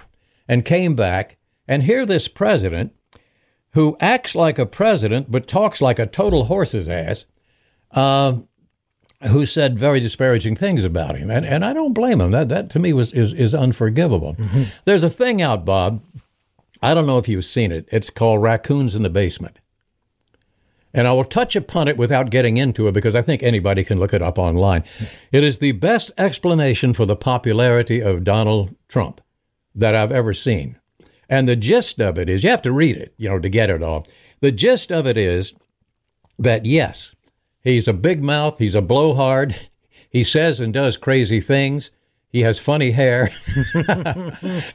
and 0.47 0.63
came 0.65 0.95
back. 0.95 1.37
And 1.67 1.83
here, 1.83 2.05
this 2.05 2.27
president, 2.27 2.93
who 3.71 3.97
acts 3.99 4.35
like 4.35 4.57
a 4.59 4.65
president 4.65 5.31
but 5.31 5.47
talks 5.47 5.81
like 5.81 5.97
a 5.99 6.05
total 6.05 6.45
horse's 6.45 6.87
ass, 6.87 7.25
who 9.29 9.45
said 9.45 9.79
very 9.79 9.99
disparaging 9.99 10.55
things 10.55 10.83
about 10.83 11.17
him, 11.17 11.31
and 11.31 11.45
and 11.45 11.65
I 11.65 11.73
don't 11.73 11.93
blame 11.93 12.21
him. 12.21 12.31
That 12.31 12.49
that 12.49 12.69
to 12.71 12.79
me 12.79 12.93
was 12.93 13.11
is 13.13 13.33
is 13.33 13.55
unforgivable. 13.55 14.35
There's 14.85 15.03
a 15.03 15.09
thing 15.09 15.41
out, 15.41 15.65
Bob. 15.65 16.01
I 16.85 16.93
don't 16.93 17.07
know 17.07 17.17
if 17.17 17.27
you've 17.27 17.45
seen 17.45 17.71
it. 17.71 17.89
It's 17.91 18.11
called 18.11 18.43
Raccoons 18.43 18.93
in 18.93 19.01
the 19.01 19.09
Basement. 19.09 19.57
And 20.93 21.07
I 21.07 21.13
will 21.13 21.23
touch 21.23 21.55
upon 21.55 21.87
it 21.87 21.97
without 21.97 22.29
getting 22.29 22.57
into 22.57 22.87
it 22.87 22.91
because 22.91 23.15
I 23.15 23.23
think 23.23 23.41
anybody 23.41 23.83
can 23.83 23.99
look 23.99 24.13
it 24.13 24.21
up 24.21 24.37
online. 24.37 24.83
It 25.31 25.43
is 25.43 25.57
the 25.57 25.71
best 25.71 26.11
explanation 26.15 26.93
for 26.93 27.07
the 27.07 27.15
popularity 27.15 28.01
of 28.01 28.23
Donald 28.23 28.75
Trump 28.87 29.19
that 29.73 29.95
I've 29.95 30.11
ever 30.11 30.31
seen. 30.31 30.77
And 31.27 31.47
the 31.47 31.55
gist 31.55 31.99
of 31.99 32.19
it 32.19 32.29
is 32.29 32.43
you 32.43 32.51
have 32.51 32.61
to 32.61 32.71
read 32.71 32.97
it, 32.97 33.15
you 33.17 33.29
know, 33.29 33.39
to 33.39 33.49
get 33.49 33.71
it 33.71 33.81
all. 33.81 34.05
The 34.41 34.51
gist 34.51 34.91
of 34.91 35.07
it 35.07 35.17
is 35.17 35.55
that 36.37 36.67
yes, 36.67 37.15
he's 37.63 37.87
a 37.87 37.93
big 37.93 38.23
mouth, 38.23 38.59
he's 38.59 38.75
a 38.75 38.81
blowhard, 38.81 39.55
he 40.09 40.23
says 40.23 40.59
and 40.59 40.71
does 40.71 40.97
crazy 40.97 41.41
things, 41.41 41.89
he 42.35 42.41
has 42.41 42.59
funny 42.59 42.91
hair, 42.91 43.31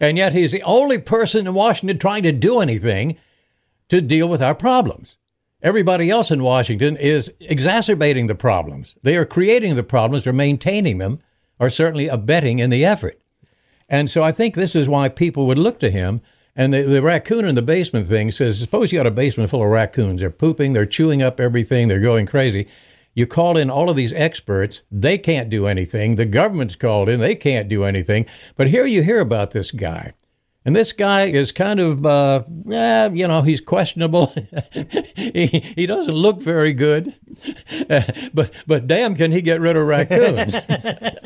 and 0.01 0.17
yet 0.17 0.33
he's 0.33 0.51
the 0.51 0.63
only 0.63 0.97
person 0.97 1.47
in 1.47 1.53
Washington 1.53 1.99
trying 1.99 2.23
to 2.23 2.33
do 2.33 2.61
anything 2.61 3.19
to 3.91 4.01
deal 4.01 4.27
with 4.31 4.41
our 4.41 4.55
problems. 4.55 5.19
Everybody 5.63 6.09
else 6.09 6.31
in 6.31 6.43
Washington 6.43 6.97
is 6.97 7.31
exacerbating 7.39 8.29
the 8.29 8.35
problems. 8.35 8.97
They 9.03 9.15
are 9.15 9.27
creating 9.27 9.75
the 9.75 9.83
problems 9.83 10.27
or 10.27 10.33
maintaining 10.33 10.97
them, 10.97 11.21
or 11.59 11.69
certainly 11.69 12.09
abetting 12.09 12.61
in 12.61 12.71
the 12.71 12.87
effort. 12.87 13.21
And 13.91 14.09
so 14.09 14.23
I 14.23 14.33
think 14.33 14.55
this 14.55 14.75
is 14.75 14.89
why 14.89 15.11
people 15.11 15.47
would 15.47 15.59
look 15.59 15.79
to 15.81 15.91
him. 15.91 16.23
And 16.57 16.73
the, 16.73 16.85
the 16.85 17.03
raccoon 17.03 17.45
in 17.45 17.57
the 17.57 17.63
basement 17.63 18.07
thing 18.07 18.31
says, 18.31 18.59
suppose 18.59 18.91
you 18.91 18.99
got 18.99 19.07
a 19.07 19.11
basement 19.11 19.51
full 19.51 19.63
of 19.63 19.69
raccoons. 19.69 20.23
They're 20.23 20.31
pooping, 20.31 20.73
they're 20.73 20.87
chewing 20.87 21.21
up 21.21 21.39
everything, 21.39 21.89
they're 21.89 22.01
going 22.01 22.25
crazy. 22.25 22.69
You 23.15 23.27
call 23.27 23.57
in 23.57 23.71
all 23.71 23.91
of 23.91 23.97
these 23.97 24.13
experts, 24.13 24.83
they 24.91 25.19
can't 25.19 25.51
do 25.51 25.67
anything. 25.67 26.17
The 26.17 26.27
government's 26.27 26.77
called 26.77 27.09
in, 27.09 27.21
they 27.21 27.35
can't 27.35 27.69
do 27.69 27.85
anything. 27.85 28.27
But 28.57 28.69
here 28.69 28.87
you 28.87 29.03
hear 29.03 29.21
about 29.21 29.51
this 29.51 29.71
guy. 29.73 30.15
And 30.65 30.77
this 30.77 30.93
guy 30.93 31.23
is 31.23 31.53
kind 31.53 31.81
of, 31.81 32.05
uh, 32.05 32.45
yeah, 32.67 33.09
you 33.09 33.27
know, 33.27 33.41
he's 33.41 33.63
questionable. 33.63 34.35
he, 35.17 35.47
he 35.75 35.87
doesn't 35.87 36.15
look 36.15 36.41
very 36.41 36.75
good, 36.75 37.15
but 38.35 38.53
but 38.67 38.87
damn, 38.87 39.15
can 39.15 39.33
he 39.33 39.41
get 39.41 39.61
rid 39.61 39.77
of 39.77 39.87
raccoons? 39.87 40.59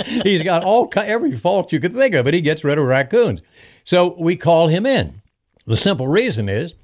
he's 0.22 0.42
got 0.42 0.62
all 0.62 0.88
every 0.96 1.36
fault 1.36 1.72
you 1.72 1.80
could 1.80 1.94
think 1.94 2.14
of, 2.14 2.24
but 2.24 2.34
he 2.34 2.40
gets 2.40 2.62
rid 2.62 2.78
of 2.78 2.84
raccoons. 2.84 3.42
So 3.82 4.14
we 4.20 4.36
call 4.36 4.68
him 4.68 4.86
in. 4.86 5.20
The 5.66 5.76
simple 5.76 6.06
reason 6.06 6.48
is 6.48 6.74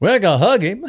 we're 0.00 0.18
going 0.18 0.40
to 0.40 0.44
hug 0.46 0.62
him. 0.62 0.84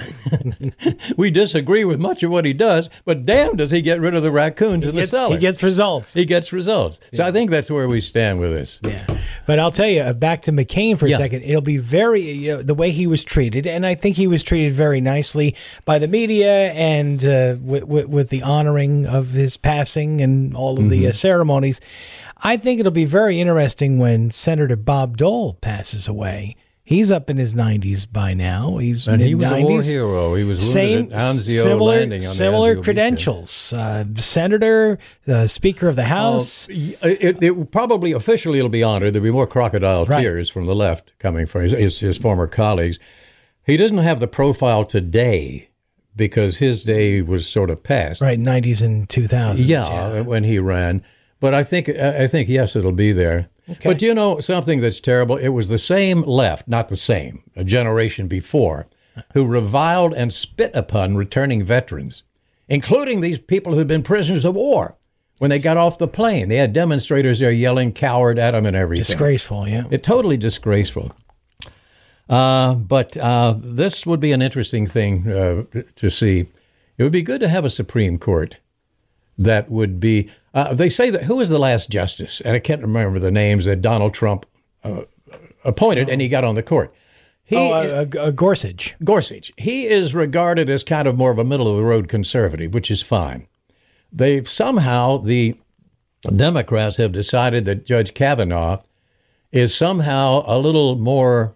we 1.17 1.29
disagree 1.29 1.83
with 1.85 1.99
much 1.99 2.23
of 2.23 2.31
what 2.31 2.45
he 2.45 2.53
does, 2.53 2.89
but 3.05 3.25
damn, 3.25 3.55
does 3.55 3.69
he 3.71 3.81
get 3.81 3.99
rid 3.99 4.13
of 4.15 4.23
the 4.23 4.31
raccoons 4.31 4.85
in 4.85 4.95
the 4.95 5.01
Gets- 5.01 5.11
cellar. 5.11 5.35
he 5.35 5.39
gets 5.41 5.61
results. 5.61 6.13
He 6.13 6.25
gets 6.25 6.53
results. 6.53 6.99
So 7.13 7.25
I 7.25 7.31
think 7.31 7.49
that's 7.51 7.69
where 7.69 7.87
we 7.87 8.01
stand 8.01 8.39
with 8.39 8.51
this. 8.51 8.79
Yeah, 8.83 9.05
but 9.45 9.59
I'll 9.59 9.71
tell 9.71 9.87
you, 9.87 10.01
uh, 10.01 10.13
back 10.13 10.43
to 10.43 10.51
McCain 10.51 10.97
for 10.97 11.05
a 11.05 11.09
Yeah. 11.09 11.17
second. 11.17 11.43
It'll 11.43 11.61
be 11.61 11.77
very 11.77 12.21
you 12.31 12.55
know, 12.57 12.61
the 12.61 12.73
way 12.73 12.91
he 12.91 13.05
was 13.05 13.23
treated, 13.23 13.67
and 13.67 13.85
I 13.85 13.95
think 13.95 14.15
he 14.15 14.27
was 14.27 14.43
treated 14.43 14.73
very 14.73 15.01
nicely 15.01 15.55
by 15.85 15.99
the 15.99 16.07
media 16.07 16.71
and 16.71 17.23
uh, 17.25 17.57
with, 17.61 17.83
with, 17.83 18.07
with 18.07 18.29
the 18.29 18.41
honoring 18.43 19.05
of 19.05 19.31
his 19.31 19.57
passing 19.57 20.21
and 20.21 20.55
all 20.55 20.79
of 20.79 20.89
the 20.89 21.07
uh, 21.07 21.11
ceremonies. 21.11 21.81
I 22.43 22.57
think 22.57 22.79
it'll 22.79 22.91
be 22.91 23.05
very 23.05 23.39
interesting 23.39 23.99
when 23.99 24.31
Senator 24.31 24.75
Bob 24.75 25.17
Dole 25.17 25.53
passes 25.55 26.07
away. 26.07 26.55
He's 26.83 27.11
up 27.11 27.29
in 27.29 27.37
his 27.37 27.53
90s 27.55 28.11
by 28.11 28.33
now. 28.33 28.77
He's 28.77 29.07
And 29.07 29.21
he 29.21 29.35
was 29.35 29.51
a 29.51 29.61
war 29.61 29.81
hero. 29.83 30.33
He 30.35 30.43
was 30.43 30.59
Same, 30.71 31.11
similar, 31.19 31.97
Landing 31.99 32.25
on 32.25 32.33
similar 32.33 32.81
credentials. 32.81 33.71
Uh, 33.71 34.03
Senator, 34.15 34.97
uh, 35.27 35.45
Speaker 35.47 35.87
of 35.87 35.95
the 35.95 36.01
Uh, 36.03 36.05
House. 36.07 36.67
it, 36.69 37.41
it 37.43 37.71
probably 37.71 38.11
officially 38.13 38.57
it'll 38.57 38.69
be 38.69 38.83
honored. 38.83 39.13
There'll 39.13 39.23
be 39.23 39.31
more 39.31 39.47
crocodile 39.47 40.05
Right. 40.05 40.21
tears 40.21 40.49
from 40.49 40.65
the 40.65 40.75
left 40.75 41.11
coming 41.19 41.45
from 41.45 41.61
his, 41.63 41.71
his, 41.73 41.99
his 41.99 42.17
former 42.17 42.47
colleagues. 42.47 42.97
He 43.65 43.77
doesn't 43.77 43.99
have 43.99 44.19
the 44.19 44.27
profile 44.27 44.83
today 44.83 45.69
because 46.15 46.57
his 46.57 46.83
day 46.83 47.21
was 47.21 47.47
sort 47.47 47.69
of 47.69 47.83
past. 47.83 48.21
right, 48.21 48.39
90s 48.39 48.81
and 48.81 49.07
2000s. 49.07 49.59
Yeah, 49.65 50.21
when 50.21 50.43
he 50.43 50.57
ran. 50.59 51.03
But 51.39 51.53
I 51.53 51.63
think 51.63 51.89
I 51.89 52.27
think 52.27 52.49
yes, 52.49 52.75
it'll 52.75 52.91
be 52.91 53.11
there. 53.11 53.49
But 53.83 53.97
do 53.97 54.05
you 54.05 54.13
know 54.13 54.39
something 54.39 54.79
that's 54.79 54.99
terrible? 54.99 55.37
It 55.37 55.49
was 55.49 55.69
the 55.69 55.77
same 55.77 56.21
left, 56.23 56.67
not 56.67 56.89
the 56.89 56.95
same, 56.95 57.43
a 57.55 57.63
generation 57.63 58.27
before, 58.27 58.87
who 59.33 59.45
reviled 59.45 60.13
and 60.13 60.31
spit 60.31 60.71
upon 60.73 61.15
returning 61.15 61.63
veterans, 61.63 62.23
including 62.67 63.21
these 63.21 63.39
people 63.39 63.73
who'd 63.75 63.87
been 63.87 64.03
prisoners 64.03 64.45
of 64.45 64.55
war. 64.55 64.97
When 65.39 65.49
they 65.49 65.59
got 65.59 65.77
off 65.77 65.97
the 65.97 66.07
plane, 66.07 66.49
they 66.49 66.57
had 66.57 66.71
demonstrators 66.71 67.39
there 67.39 67.51
yelling 67.51 67.93
"coward" 67.93 68.37
at 68.37 68.51
them 68.51 68.65
and 68.65 68.75
everything. 68.75 69.05
Disgraceful, 69.05 69.67
yeah. 69.67 69.85
It 69.89 70.03
totally 70.03 70.37
disgraceful. 70.37 71.11
Uh, 72.29 72.75
but 72.75 73.17
uh, 73.17 73.55
this 73.57 74.05
would 74.05 74.19
be 74.19 74.31
an 74.31 74.41
interesting 74.41 74.85
thing 74.85 75.27
uh, 75.27 75.63
to 75.95 76.09
see. 76.11 76.45
It 76.97 77.03
would 77.03 77.11
be 77.11 77.23
good 77.23 77.41
to 77.41 77.49
have 77.49 77.65
a 77.65 77.69
Supreme 77.69 78.19
Court 78.19 78.57
that 79.37 79.69
would 79.69 79.99
be. 79.99 80.29
Uh, 80.53 80.73
they 80.73 80.89
say 80.89 81.09
that 81.09 81.23
who 81.23 81.37
was 81.37 81.49
the 81.49 81.59
last 81.59 81.89
justice, 81.89 82.41
and 82.41 82.55
I 82.55 82.59
can't 82.59 82.81
remember 82.81 83.19
the 83.19 83.31
names 83.31 83.65
that 83.65 83.81
Donald 83.81 84.13
Trump 84.13 84.45
uh, 84.83 85.01
appointed, 85.63 86.09
and 86.09 86.21
he 86.21 86.27
got 86.27 86.43
on 86.43 86.55
the 86.55 86.63
court. 86.63 86.93
He, 87.43 87.57
oh, 87.57 87.71
uh, 87.71 88.05
uh, 88.15 88.19
uh, 88.19 88.31
Gorsuch. 88.31 88.95
Gorsuch. 89.03 89.51
He 89.57 89.85
is 89.85 90.15
regarded 90.15 90.69
as 90.69 90.83
kind 90.83 91.07
of 91.07 91.17
more 91.17 91.31
of 91.31 91.37
a 91.37 91.43
middle 91.43 91.69
of 91.69 91.75
the 91.75 91.83
road 91.83 92.07
conservative, 92.07 92.73
which 92.73 92.89
is 92.89 93.01
fine. 93.01 93.47
They've 94.11 94.47
somehow 94.47 95.17
the 95.17 95.57
Democrats 96.33 96.97
have 96.97 97.11
decided 97.11 97.65
that 97.65 97.85
Judge 97.85 98.13
Kavanaugh 98.13 98.81
is 99.51 99.75
somehow 99.75 100.43
a 100.45 100.57
little 100.57 100.95
more 100.95 101.53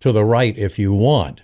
to 0.00 0.12
the 0.12 0.24
right, 0.24 0.56
if 0.58 0.78
you 0.78 0.92
want, 0.92 1.42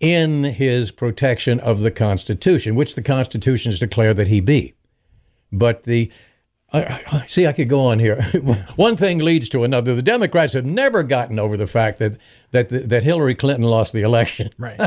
in 0.00 0.44
his 0.44 0.90
protection 0.90 1.58
of 1.60 1.80
the 1.80 1.90
Constitution, 1.90 2.74
which 2.74 2.94
the 2.94 3.02
Constitution 3.02 3.72
has 3.72 3.80
declared 3.80 4.16
that 4.16 4.28
he 4.28 4.40
be. 4.40 4.74
But 5.52 5.84
the 5.84 6.10
I, 6.70 7.24
see, 7.26 7.46
I 7.46 7.52
could 7.54 7.70
go 7.70 7.86
on 7.86 7.98
here. 7.98 8.20
One 8.76 8.94
thing 8.98 9.20
leads 9.20 9.48
to 9.50 9.64
another. 9.64 9.94
The 9.94 10.02
Democrats 10.02 10.52
have 10.52 10.66
never 10.66 11.02
gotten 11.02 11.38
over 11.38 11.56
the 11.56 11.66
fact 11.66 11.98
that 11.98 12.18
that 12.50 12.68
that 12.68 13.04
Hillary 13.04 13.34
Clinton 13.34 13.64
lost 13.64 13.94
the 13.94 14.02
election, 14.02 14.50
Right. 14.58 14.78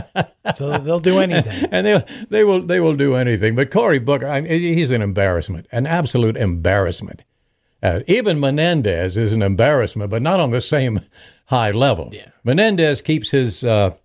so 0.55 0.77
they'll 0.77 0.99
do 0.99 1.17
anything. 1.17 1.67
and 1.71 1.85
they 1.87 2.25
they 2.29 2.43
will 2.43 2.61
they 2.61 2.79
will 2.79 2.95
do 2.95 3.15
anything. 3.15 3.55
But 3.55 3.71
Cory 3.71 3.97
Booker, 3.97 4.27
I 4.27 4.41
mean, 4.41 4.51
he's 4.51 4.91
an 4.91 5.01
embarrassment, 5.01 5.65
an 5.71 5.87
absolute 5.87 6.37
embarrassment. 6.37 7.23
Uh, 7.81 8.01
even 8.05 8.39
Menendez 8.39 9.17
is 9.17 9.33
an 9.33 9.41
embarrassment, 9.41 10.11
but 10.11 10.21
not 10.21 10.39
on 10.39 10.51
the 10.51 10.61
same 10.61 10.99
high 11.47 11.71
level. 11.71 12.09
Yeah. 12.13 12.29
Menendez 12.43 13.01
keeps 13.01 13.31
his 13.31 13.63
uh, 13.63 13.95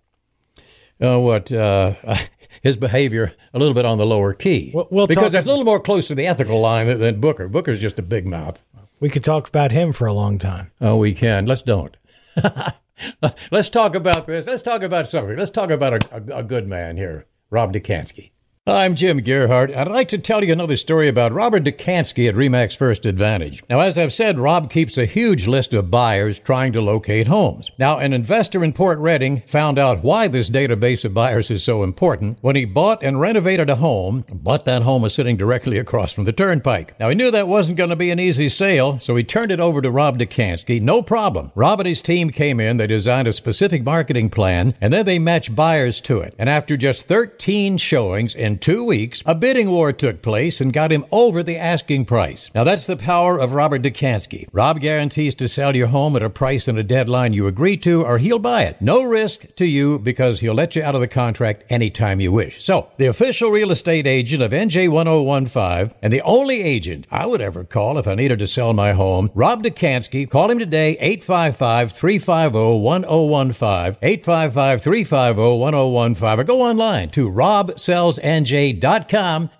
uh, 1.01 1.19
what 1.19 1.51
uh, 1.51 1.93
his 2.63 2.77
behavior 2.77 3.33
a 3.53 3.59
little 3.59 3.73
bit 3.73 3.85
on 3.85 3.97
the 3.97 4.05
lower 4.05 4.33
key 4.33 4.71
We'll- 4.73 4.87
we'll 4.91 5.07
because 5.07 5.31
that's 5.31 5.45
a 5.45 5.49
little 5.49 5.63
more 5.65 5.79
close 5.79 6.07
to 6.07 6.15
the 6.15 6.25
ethical 6.27 6.59
line 6.59 6.87
than, 6.87 6.99
than 6.99 7.19
Booker. 7.21 7.47
Booker's 7.47 7.79
just 7.81 7.99
a 7.99 8.01
big 8.03 8.25
mouth. 8.25 8.63
We 8.99 9.09
could 9.09 9.23
talk 9.23 9.47
about 9.47 9.71
him 9.71 9.93
for 9.93 10.07
a 10.07 10.13
long 10.13 10.39
time. 10.39 10.71
Oh, 10.81 10.95
we 10.97 11.13
can. 11.13 11.45
Let's 11.45 11.61
don't. 11.61 11.95
Let's 13.51 13.69
talk 13.69 13.93
about 13.95 14.25
this. 14.25 14.47
Let's 14.47 14.63
talk 14.63 14.81
about 14.81 15.07
something. 15.07 15.37
Let's 15.37 15.51
talk 15.51 15.69
about 15.69 16.03
a, 16.03 16.15
a, 16.35 16.37
a 16.39 16.43
good 16.43 16.67
man 16.67 16.97
here, 16.97 17.25
Rob 17.51 17.73
Dekanski. 17.73 18.31
I'm 18.69 18.95
Jim 18.95 19.21
Gearhart. 19.21 19.73
I'd 19.73 19.87
like 19.87 20.09
to 20.09 20.17
tell 20.17 20.43
you 20.43 20.51
another 20.51 20.75
story 20.75 21.07
about 21.07 21.31
Robert 21.31 21.63
Dekanski 21.63 22.27
at 22.27 22.35
Remax 22.35 22.75
First 22.75 23.05
Advantage. 23.05 23.63
Now, 23.69 23.79
as 23.79 23.97
I've 23.97 24.11
said, 24.11 24.37
Rob 24.37 24.69
keeps 24.69 24.97
a 24.97 25.05
huge 25.05 25.47
list 25.47 25.73
of 25.73 25.89
buyers 25.89 26.37
trying 26.37 26.73
to 26.73 26.81
locate 26.81 27.27
homes. 27.27 27.71
Now, 27.79 27.99
an 27.99 28.11
investor 28.11 28.65
in 28.65 28.73
Port 28.73 28.99
Reading 28.99 29.39
found 29.47 29.79
out 29.79 30.03
why 30.03 30.27
this 30.27 30.49
database 30.49 31.05
of 31.05 31.13
buyers 31.13 31.49
is 31.49 31.63
so 31.63 31.81
important 31.81 32.39
when 32.41 32.57
he 32.57 32.65
bought 32.65 33.01
and 33.01 33.21
renovated 33.21 33.69
a 33.69 33.77
home, 33.77 34.25
but 34.33 34.65
that 34.65 34.81
home 34.81 35.01
was 35.01 35.15
sitting 35.15 35.37
directly 35.37 35.77
across 35.77 36.11
from 36.11 36.25
the 36.25 36.33
turnpike. 36.33 36.99
Now, 36.99 37.07
he 37.07 37.15
knew 37.15 37.31
that 37.31 37.47
wasn't 37.47 37.77
going 37.77 37.91
to 37.91 37.95
be 37.95 38.11
an 38.11 38.19
easy 38.19 38.49
sale, 38.49 38.99
so 38.99 39.15
he 39.15 39.23
turned 39.23 39.53
it 39.53 39.61
over 39.61 39.81
to 39.81 39.89
Rob 39.89 40.19
Dekanski. 40.19 40.81
No 40.81 41.01
problem. 41.01 41.53
Rob 41.55 41.79
and 41.79 41.87
his 41.87 42.01
team 42.01 42.31
came 42.31 42.59
in, 42.59 42.75
they 42.75 42.87
designed 42.87 43.29
a 43.29 43.33
specific 43.33 43.85
marketing 43.85 44.29
plan, 44.29 44.75
and 44.81 44.91
then 44.91 45.05
they 45.05 45.19
matched 45.19 45.55
buyers 45.55 46.01
to 46.01 46.19
it. 46.19 46.35
And 46.37 46.49
after 46.49 46.75
just 46.75 47.07
13 47.07 47.77
showings 47.77 48.35
in 48.35 48.56
In 48.57 48.61
two 48.61 48.83
weeks, 48.85 49.21
a 49.23 49.35
bidding 49.35 49.69
war 49.69 49.93
took 49.93 50.23
place 50.23 50.59
and 50.59 50.73
got 50.73 50.91
him 50.91 51.05
over 51.11 51.43
the 51.43 51.57
asking 51.57 52.05
price. 52.05 52.49
Now 52.55 52.63
that's 52.63 52.87
the 52.87 52.97
power 52.97 53.37
of 53.37 53.53
Robert 53.53 53.83
Dekanski. 53.83 54.47
Rob 54.51 54.79
guarantees 54.79 55.35
to 55.35 55.47
sell 55.47 55.75
your 55.75 55.85
home 55.85 56.15
at 56.15 56.23
a 56.23 56.29
price 56.31 56.67
and 56.67 56.75
a 56.75 56.83
deadline 56.83 57.33
you 57.33 57.45
agree 57.45 57.77
to, 57.77 58.03
or 58.03 58.17
he'll 58.17 58.39
buy 58.39 58.63
it. 58.63 58.81
No 58.81 59.03
risk 59.03 59.55
to 59.57 59.67
you 59.67 59.99
because 59.99 60.39
he'll 60.39 60.55
let 60.55 60.75
you 60.75 60.81
out 60.81 60.95
of 60.95 61.01
the 61.01 61.07
contract 61.07 61.65
anytime 61.69 62.19
you 62.19 62.31
wish. 62.31 62.63
So, 62.63 62.89
the 62.97 63.05
official 63.05 63.51
real 63.51 63.69
estate 63.69 64.07
agent 64.07 64.41
of 64.41 64.51
NJ1015 64.53 65.93
and 66.01 66.11
the 66.11 66.21
only 66.21 66.63
agent 66.63 67.05
I 67.11 67.27
would 67.27 67.41
ever 67.41 67.63
call 67.63 67.99
if 67.99 68.07
I 68.07 68.15
needed 68.15 68.39
to 68.39 68.47
sell 68.47 68.73
my 68.73 68.93
home, 68.93 69.29
Rob 69.35 69.61
Dekanski. 69.61 70.27
Call 70.27 70.49
him 70.49 70.57
today, 70.57 70.97
855 70.99 71.91
350 71.91 72.79
1015, 72.79 73.99
855 74.01 74.81
350 74.81 75.59
1015, 75.59 76.39
or 76.39 76.43
go 76.43 76.63
online 76.63 77.11
to 77.11 77.29
robsellsnj.com. 77.29 78.46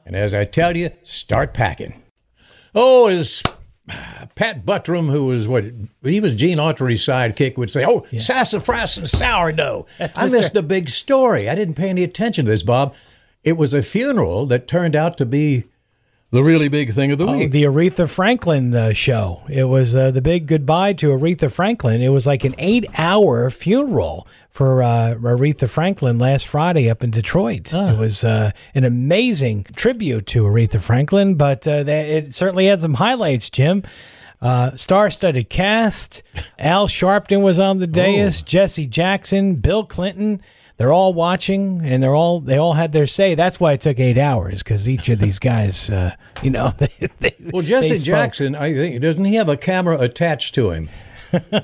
And 0.06 0.16
as 0.16 0.34
I 0.34 0.46
tell 0.46 0.76
you, 0.76 0.92
start 1.04 1.54
packing. 1.54 2.04
Oh, 2.76 3.08
as 3.08 3.42
ah, 3.90 4.28
Pat 4.36 4.66
Buttram, 4.66 5.12
who 5.12 5.26
was 5.26 5.48
what 5.48 5.66
he 6.04 6.20
was 6.20 6.34
Gene 6.34 6.58
Autry's 6.58 7.06
sidekick, 7.06 7.58
would 7.58 7.70
say, 7.70 7.86
"Oh, 7.86 8.06
sassafras 8.18 8.98
and 8.98 9.10
sourdough." 9.10 9.88
I 10.00 10.08
Mr. 10.08 10.32
missed 10.32 10.54
the 10.54 10.64
big 10.64 10.90
story. 10.90 11.50
I 11.50 11.56
didn't 11.56 11.76
pay 11.76 11.90
any 11.90 12.04
attention 12.04 12.46
to 12.46 12.52
this, 12.52 12.64
Bob. 12.64 12.94
It 13.44 13.54
was 13.54 13.74
a 13.74 13.82
funeral 13.82 14.46
that 14.48 14.68
turned 14.68 14.96
out 14.96 15.18
to 15.18 15.26
be 15.26 15.66
the 16.32 16.44
really 16.44 16.68
big 16.68 16.94
thing 16.94 17.12
of 17.12 17.18
the 17.18 17.26
Oh, 17.26 17.38
week. 17.38 17.52
the 17.52 17.64
Aretha 17.64 18.10
Franklin 18.10 18.74
uh, 18.76 18.94
show. 18.94 19.44
It 19.50 19.66
was 19.66 19.96
uh, 19.96 20.12
the 20.12 20.22
big 20.22 20.46
goodbye 20.48 20.94
to 20.94 21.08
Aretha 21.10 21.52
Franklin. 21.52 22.02
It 22.02 22.10
was 22.10 22.28
like 22.28 22.44
an 22.44 22.54
eight-hour 22.58 23.50
funeral 23.50 24.28
for 24.50 24.84
uh, 24.84 25.16
Aretha 25.22 25.70
Franklin 25.70 26.18
last 26.20 26.48
Friday 26.48 26.90
up 26.90 27.04
in 27.04 27.12
Detroit. 27.12 27.74
It 27.74 27.98
was 27.98 28.24
uh, 28.24 28.52
an 28.76 28.84
amazing 28.84 29.66
tribute 29.76 30.26
to 30.28 30.44
Aretha 30.44 30.82
Franklin, 30.82 31.36
but 31.36 31.68
uh, 31.68 31.84
that, 31.84 32.08
it 32.08 32.36
certainly 32.36 32.66
had 32.66 32.82
some 32.82 32.96
highlights, 32.96 33.50
Jim. 33.50 33.84
Uh, 34.42 34.76
star-studded 34.76 35.50
cast. 35.50 36.22
Al 36.60 36.88
Sharpton 36.88 37.42
was 37.42 37.60
on 37.60 37.80
the 37.80 37.88
dais. 37.88 38.44
Jesse 38.44 38.86
Jackson, 38.86 39.56
Bill 39.56 39.84
Clinton. 39.84 40.42
They're 40.78 40.94
all 40.94 41.14
watching, 41.14 41.82
and 41.84 42.04
they're 42.04 42.16
all 42.16 42.40
they 42.40 42.58
all 42.58 42.74
had 42.74 42.92
their 42.92 43.08
say. 43.08 43.34
That's 43.34 43.60
why 43.60 43.74
it 43.74 43.82
took 43.82 44.00
eight 44.00 44.18
hours 44.18 44.62
because 44.62 44.88
each 44.88 45.10
of 45.10 45.18
these 45.20 45.40
guys, 45.40 45.90
uh, 45.90 46.16
you 46.44 46.52
know, 46.52 46.72
they, 46.78 47.10
they, 47.20 47.36
well, 47.52 47.64
Jesse 47.64 47.90
they. 47.90 47.98
Jackson, 47.98 48.56
I 48.56 48.74
think 48.74 49.02
doesn't 49.02 49.26
he 49.26 49.36
have 49.36 49.50
a 49.50 49.58
camera 49.58 50.00
attached 50.00 50.54
to 50.56 50.70
him, 50.72 50.90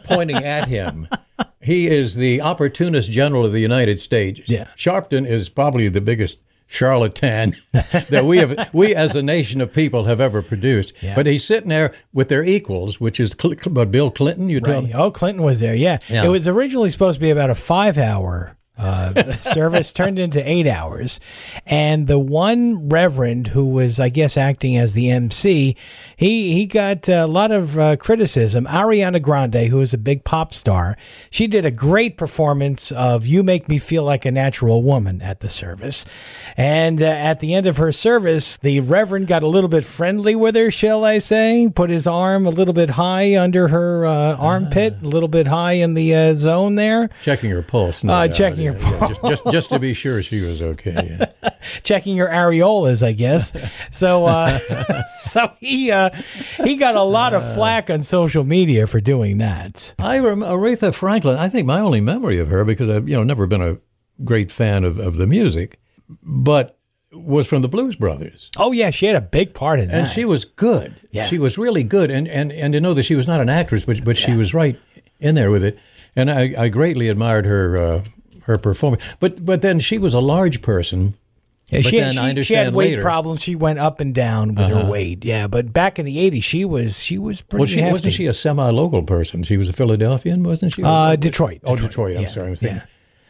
pointing 0.05 0.43
at 0.43 0.67
him? 0.67 1.07
He 1.61 1.87
is 1.87 2.15
the 2.15 2.41
opportunist 2.41 3.09
general 3.09 3.45
of 3.45 3.53
the 3.53 3.59
United 3.59 3.97
States. 3.97 4.41
Yeah. 4.47 4.67
Sharpton 4.75 5.25
is 5.25 5.47
probably 5.47 5.87
the 5.87 6.01
biggest 6.01 6.39
charlatan 6.67 7.55
that 7.71 8.25
we 8.25 8.37
have 8.39 8.69
we 8.73 8.93
as 8.93 9.15
a 9.15 9.21
nation 9.21 9.61
of 9.61 9.71
people 9.71 10.03
have 10.03 10.19
ever 10.19 10.41
produced. 10.41 10.93
Yeah. 11.01 11.15
But 11.15 11.25
he's 11.25 11.45
sitting 11.45 11.69
there 11.69 11.93
with 12.11 12.27
their 12.27 12.43
equals, 12.43 12.99
which 12.99 13.17
is 13.19 13.33
Cl- 13.39 13.55
Cl- 13.57 13.85
Bill 13.85 14.11
Clinton. 14.11 14.49
You 14.49 14.59
tell 14.59 14.81
me. 14.81 14.93
Oh, 14.93 15.09
Clinton 15.09 15.43
was 15.43 15.61
there. 15.61 15.73
Yeah. 15.73 15.99
Yeah. 16.09 16.25
It 16.25 16.29
was 16.29 16.47
originally 16.49 16.89
supposed 16.89 17.15
to 17.15 17.21
be 17.21 17.29
about 17.29 17.49
a 17.49 17.55
five 17.55 17.97
hour 17.97 18.57
uh, 18.77 19.31
service, 19.33 19.93
turned 19.93 20.17
into 20.17 20.47
eight 20.49 20.65
hours. 20.67 21.19
And 21.65 22.07
the 22.07 22.17
one 22.19 22.89
reverend 22.89 23.47
who 23.49 23.65
was, 23.65 23.99
I 23.99 24.09
guess, 24.09 24.35
acting 24.37 24.75
as 24.77 24.93
the 24.93 25.09
MC, 25.11 25.75
he, 26.17 26.53
he 26.53 26.65
got 26.65 27.07
a 27.07 27.25
lot 27.27 27.51
of 27.51 27.77
uh, 27.77 27.95
criticism. 27.97 28.65
Ariana 28.65 29.21
Grande, 29.21 29.67
who 29.69 29.79
is 29.81 29.93
a 29.93 29.97
big 29.97 30.23
pop 30.23 30.53
star, 30.53 30.97
she 31.29 31.45
did 31.47 31.65
a 31.65 31.71
great 31.71 32.17
performance 32.17 32.91
of 32.91 33.25
You 33.27 33.43
Make 33.43 33.69
Me 33.69 33.77
Feel 33.77 34.03
Like 34.03 34.25
a 34.25 34.31
Natural 34.31 34.81
Woman 34.81 35.21
at 35.21 35.39
the 35.41 35.49
service. 35.49 36.05
And 36.57 37.01
uh, 37.01 37.05
at 37.05 37.39
the 37.41 37.53
end 37.53 37.67
of 37.67 37.77
her 37.77 37.91
service, 37.91 38.57
the 38.57 38.79
reverend 38.79 39.27
got 39.27 39.43
a 39.43 39.47
little 39.47 39.69
bit 39.69 39.85
friendly 39.85 40.35
with 40.35 40.55
her, 40.55 40.71
shall 40.71 41.03
I 41.05 41.19
say? 41.19 41.69
Put 41.73 41.89
his 41.89 42.07
arm 42.07 42.45
a 42.45 42.49
little 42.49 42.73
bit 42.73 42.91
high 42.91 43.37
under 43.37 43.67
her 43.67 44.05
uh, 44.05 44.35
armpit, 44.37 44.95
a 45.03 45.07
little 45.07 45.29
bit 45.29 45.47
high 45.47 45.73
in 45.73 45.93
the 45.93 46.15
uh, 46.15 46.33
zone 46.33 46.75
there, 46.75 47.09
Checking 47.21 47.51
her 47.51 47.61
pulse. 47.61 48.03
no 48.03 48.13
Uh, 48.13 48.27
doubt. 48.27 48.33
Checking 48.63 48.73
her 48.73 48.91
Yeah, 48.91 48.99
yeah, 48.99 49.07
just, 49.07 49.21
just 49.23 49.51
just 49.51 49.69
to 49.69 49.79
be 49.79 49.93
sure 49.93 50.21
she 50.21 50.35
was 50.35 50.63
okay. 50.63 51.17
Yeah. 51.19 51.49
checking 51.83 52.15
your 52.15 52.29
areolas, 52.29 53.05
I 53.05 53.11
guess. 53.13 53.53
So, 53.91 54.25
uh, 54.25 54.59
so 55.19 55.51
he 55.59 55.91
uh, 55.91 56.09
he 56.63 56.75
got 56.75 56.95
a 56.95 57.03
lot 57.03 57.33
of 57.33 57.53
flack 57.55 57.89
on 57.89 58.03
social 58.03 58.43
media 58.43 58.87
for 58.87 59.01
doing 59.01 59.37
that. 59.39 59.93
I 59.99 60.19
rem- 60.19 60.41
Aretha 60.41 60.93
Franklin. 60.93 61.37
I 61.37 61.49
think 61.49 61.67
my 61.67 61.79
only 61.79 62.01
memory 62.01 62.39
of 62.39 62.47
her 62.49 62.63
because 62.63 62.89
I've 62.89 63.07
you 63.07 63.15
know 63.15 63.23
never 63.23 63.47
been 63.47 63.61
a 63.61 63.77
great 64.23 64.51
fan 64.51 64.83
of, 64.83 64.99
of 64.99 65.17
the 65.17 65.27
music, 65.27 65.79
but 66.21 66.77
was 67.11 67.45
from 67.45 67.61
the 67.61 67.67
Blues 67.67 67.95
Brothers. 67.95 68.49
Oh 68.57 68.71
yeah, 68.71 68.89
she 68.89 69.05
had 69.05 69.15
a 69.15 69.21
big 69.21 69.53
part 69.53 69.79
in 69.79 69.89
that. 69.89 69.99
and 69.99 70.07
she 70.07 70.25
was 70.25 70.45
good. 70.45 70.95
Yeah. 71.11 71.25
She 71.25 71.37
was 71.37 71.57
really 71.57 71.83
good, 71.83 72.09
and 72.09 72.27
and 72.27 72.51
and 72.51 72.73
to 72.73 72.81
know 72.81 72.93
that 72.93 73.03
she 73.03 73.15
was 73.15 73.27
not 73.27 73.39
an 73.39 73.49
actress, 73.49 73.85
but 73.85 74.03
but 74.03 74.17
she 74.17 74.33
was 74.33 74.53
right 74.53 74.79
in 75.19 75.35
there 75.35 75.51
with 75.51 75.63
it, 75.63 75.77
and 76.15 76.29
I, 76.29 76.53
I 76.57 76.67
greatly 76.69 77.07
admired 77.07 77.45
her 77.45 77.77
uh, 77.77 78.03
her 78.43 78.57
performance. 78.57 79.03
But 79.19 79.45
but 79.45 79.61
then 79.61 79.79
she 79.79 79.97
was 79.97 80.13
a 80.13 80.19
large 80.19 80.61
person. 80.61 81.15
Yeah, 81.69 81.79
But 81.79 81.85
she, 81.85 81.99
then 81.99 82.15
had, 82.15 82.23
I 82.25 82.33
she, 82.35 82.43
she 82.43 82.53
had 82.55 82.73
weight 82.73 82.89
later- 82.89 82.99
Uh-huh. 83.01 83.07
problems. 83.09 83.41
She 83.41 83.55
went 83.55 83.79
up 83.79 83.99
and 84.01 84.13
down 84.13 84.53
with 84.53 84.69
her 84.69 84.85
weight. 84.85 85.23
Yeah, 85.25 85.47
but 85.47 85.71
back 85.73 85.97
in 85.97 86.05
the 86.05 86.17
'80s, 86.17 86.43
she 86.43 86.65
was 86.65 86.99
she 86.99 87.17
was 87.17 87.41
pretty 87.41 87.61
Well, 87.61 87.67
she 87.67 87.79
hefty. 87.79 87.91
wasn't 87.93 88.13
she 88.13 88.25
a 88.27 88.33
semi-local 88.33 89.03
person. 89.03 89.43
She 89.43 89.57
was 89.57 89.69
a 89.69 89.73
Philadelphian, 89.73 90.43
wasn't 90.43 90.73
she? 90.73 90.83
Uh, 90.83 91.15
Detroit. 91.15 91.61
Oh, 91.63 91.75
Detroit. 91.75 91.89
Detroit. 91.89 92.15
I'm 92.17 92.21
Yeah, 92.23 92.27
sorry. 92.27 92.47
I'm 92.49 92.55
thinking. 92.55 92.77
yeah. 92.77 92.85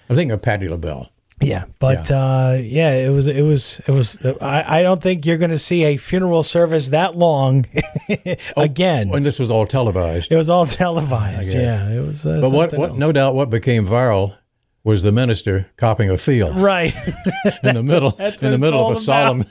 I'm 0.09 0.15
thinking 0.15 0.31
of 0.31 0.41
Patti 0.41 0.67
LaBelle. 0.67 1.09
Yeah, 1.41 1.65
but 1.79 2.09
yeah. 2.09 2.15
Uh, 2.17 2.53
yeah, 2.61 2.91
it 2.93 3.09
was 3.09 3.27
it 3.27 3.41
was 3.43 3.79
it 3.87 3.91
was. 3.91 4.19
I, 4.41 4.79
I 4.79 4.81
don't 4.81 5.01
think 5.01 5.25
you're 5.25 5.37
going 5.37 5.51
to 5.51 5.59
see 5.59 5.83
a 5.83 5.97
funeral 5.97 6.41
service 6.43 6.89
that 6.89 7.15
long 7.17 7.65
again. 8.57 9.09
When 9.09 9.23
this 9.23 9.39
was 9.39 9.51
all 9.51 9.65
televised. 9.65 10.31
it 10.31 10.35
was 10.37 10.49
all 10.49 10.65
televised. 10.65 11.53
Yeah, 11.53 11.89
it 11.89 12.05
was. 12.05 12.25
Uh, 12.25 12.39
But 12.41 12.51
what, 12.51 12.73
what 12.73 12.95
no 12.95 13.11
doubt 13.11 13.35
what 13.35 13.49
became 13.49 13.85
viral 13.85 14.35
was 14.83 15.03
the 15.03 15.11
minister 15.11 15.67
copping 15.77 16.09
a 16.09 16.17
field 16.17 16.55
right. 16.55 16.93
in 17.63 17.75
the 17.75 17.83
middle 17.83 18.11
in 18.19 18.51
the 18.51 18.57
middle 18.57 18.87
of 18.87 18.97
a 18.97 18.99
solemn 18.99 19.45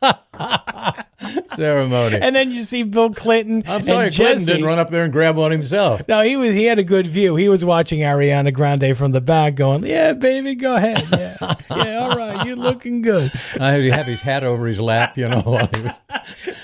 ceremony. 1.54 2.18
and 2.20 2.34
then 2.34 2.50
you 2.50 2.64
see 2.64 2.82
Bill 2.82 3.14
Clinton. 3.14 3.62
I'm 3.66 3.84
sorry, 3.84 4.06
and 4.06 4.14
Clinton 4.16 4.38
Jesse. 4.38 4.46
didn't 4.46 4.64
run 4.66 4.78
up 4.80 4.90
there 4.90 5.04
and 5.04 5.12
grab 5.12 5.36
one 5.36 5.52
himself. 5.52 6.02
No, 6.08 6.22
he 6.22 6.36
was. 6.36 6.54
He 6.54 6.64
had 6.64 6.80
a 6.80 6.84
good 6.84 7.06
view. 7.06 7.36
He 7.36 7.48
was 7.48 7.64
watching 7.64 8.00
Ariana 8.00 8.52
Grande 8.52 8.96
from 8.96 9.12
the 9.12 9.20
back, 9.20 9.54
going, 9.54 9.84
"Yeah, 9.84 10.12
baby, 10.14 10.56
go 10.56 10.74
ahead. 10.74 11.06
Yeah, 11.12 11.54
yeah, 11.70 11.98
all 11.98 12.16
right, 12.16 12.44
you're 12.44 12.56
looking 12.56 13.02
good." 13.02 13.30
I 13.60 13.70
had 13.70 13.78
to 13.78 13.90
have 13.92 14.06
his 14.06 14.20
hat 14.20 14.42
over 14.42 14.66
his 14.66 14.80
lap, 14.80 15.16
you 15.16 15.28
know, 15.28 15.42
while 15.42 15.68
he 15.72 15.82
was. 15.82 16.00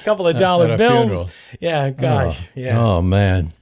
couple 0.04 0.26
of 0.26 0.36
dollar 0.36 0.76
bills. 0.76 1.04
funeral. 1.08 1.30
Yeah, 1.60 1.90
gosh, 1.90 2.40
oh, 2.42 2.48
yeah. 2.56 2.80
Oh 2.80 3.02
man, 3.02 3.52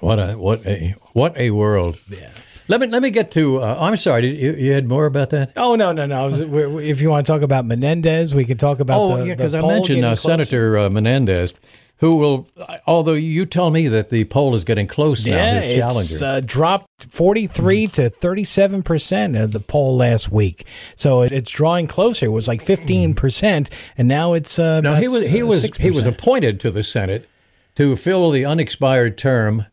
what 0.00 0.18
a 0.18 0.32
what 0.34 0.66
a 0.66 0.94
what 1.14 1.34
a 1.38 1.52
world. 1.52 1.96
Yeah. 2.10 2.32
Let 2.68 2.80
me 2.80 2.86
let 2.88 3.02
me 3.02 3.10
get 3.10 3.30
to. 3.32 3.62
Uh, 3.62 3.76
I'm 3.80 3.96
sorry. 3.96 4.22
Did 4.22 4.38
you, 4.38 4.52
you 4.54 4.72
had 4.72 4.88
more 4.88 5.06
about 5.06 5.30
that? 5.30 5.52
Oh 5.56 5.76
no, 5.76 5.92
no, 5.92 6.06
no. 6.06 6.24
Was- 6.26 6.40
If 6.40 7.00
you 7.00 7.10
want 7.10 7.26
to 7.26 7.32
talk 7.32 7.42
about 7.42 7.64
Menendez, 7.64 8.34
we 8.34 8.44
could 8.44 8.58
talk 8.58 8.80
about. 8.80 9.00
Oh, 9.00 9.16
the, 9.18 9.26
yeah, 9.28 9.34
because 9.34 9.54
I 9.54 9.60
mentioned 9.60 10.04
uh. 10.04 10.16
Senator 10.16 10.76
uh, 10.78 10.90
Menendez, 10.90 11.54
who 11.98 12.16
will. 12.16 12.48
Although 12.86 13.12
you 13.12 13.46
tell 13.46 13.70
me 13.70 13.86
that 13.88 14.08
the 14.08 14.24
poll 14.24 14.54
is 14.56 14.64
getting 14.64 14.86
close 14.88 15.24
now, 15.24 15.36
Yeah, 15.36 15.60
his 15.60 15.74
challenger. 15.76 16.12
it's 16.14 16.22
uh, 16.22 16.40
dropped 16.44 17.06
43 17.10 17.86
to 17.88 18.10
37 18.10 18.82
percent 18.82 19.36
of 19.36 19.52
the 19.52 19.60
poll 19.60 19.96
last 19.96 20.32
week. 20.32 20.66
So 20.96 21.22
it, 21.22 21.30
it's 21.32 21.50
drawing 21.52 21.86
closer. 21.86 22.26
It 22.26 22.30
was 22.30 22.48
like 22.48 22.62
15 22.62 23.14
percent, 23.14 23.70
and 23.96 24.08
now 24.08 24.32
it's 24.32 24.58
uh, 24.58 24.80
Now 24.80 24.96
he 24.96 25.06
was 25.06 25.26
he 25.26 25.42
uh, 25.42 25.46
was 25.46 25.64
6%. 25.64 25.78
he 25.78 25.90
was 25.92 26.04
appointed 26.06 26.58
to 26.60 26.70
the 26.72 26.82
Senate 26.82 27.28
to 27.76 27.94
fill 27.94 28.30
the 28.32 28.44
unexpired 28.44 29.16
term 29.18 29.66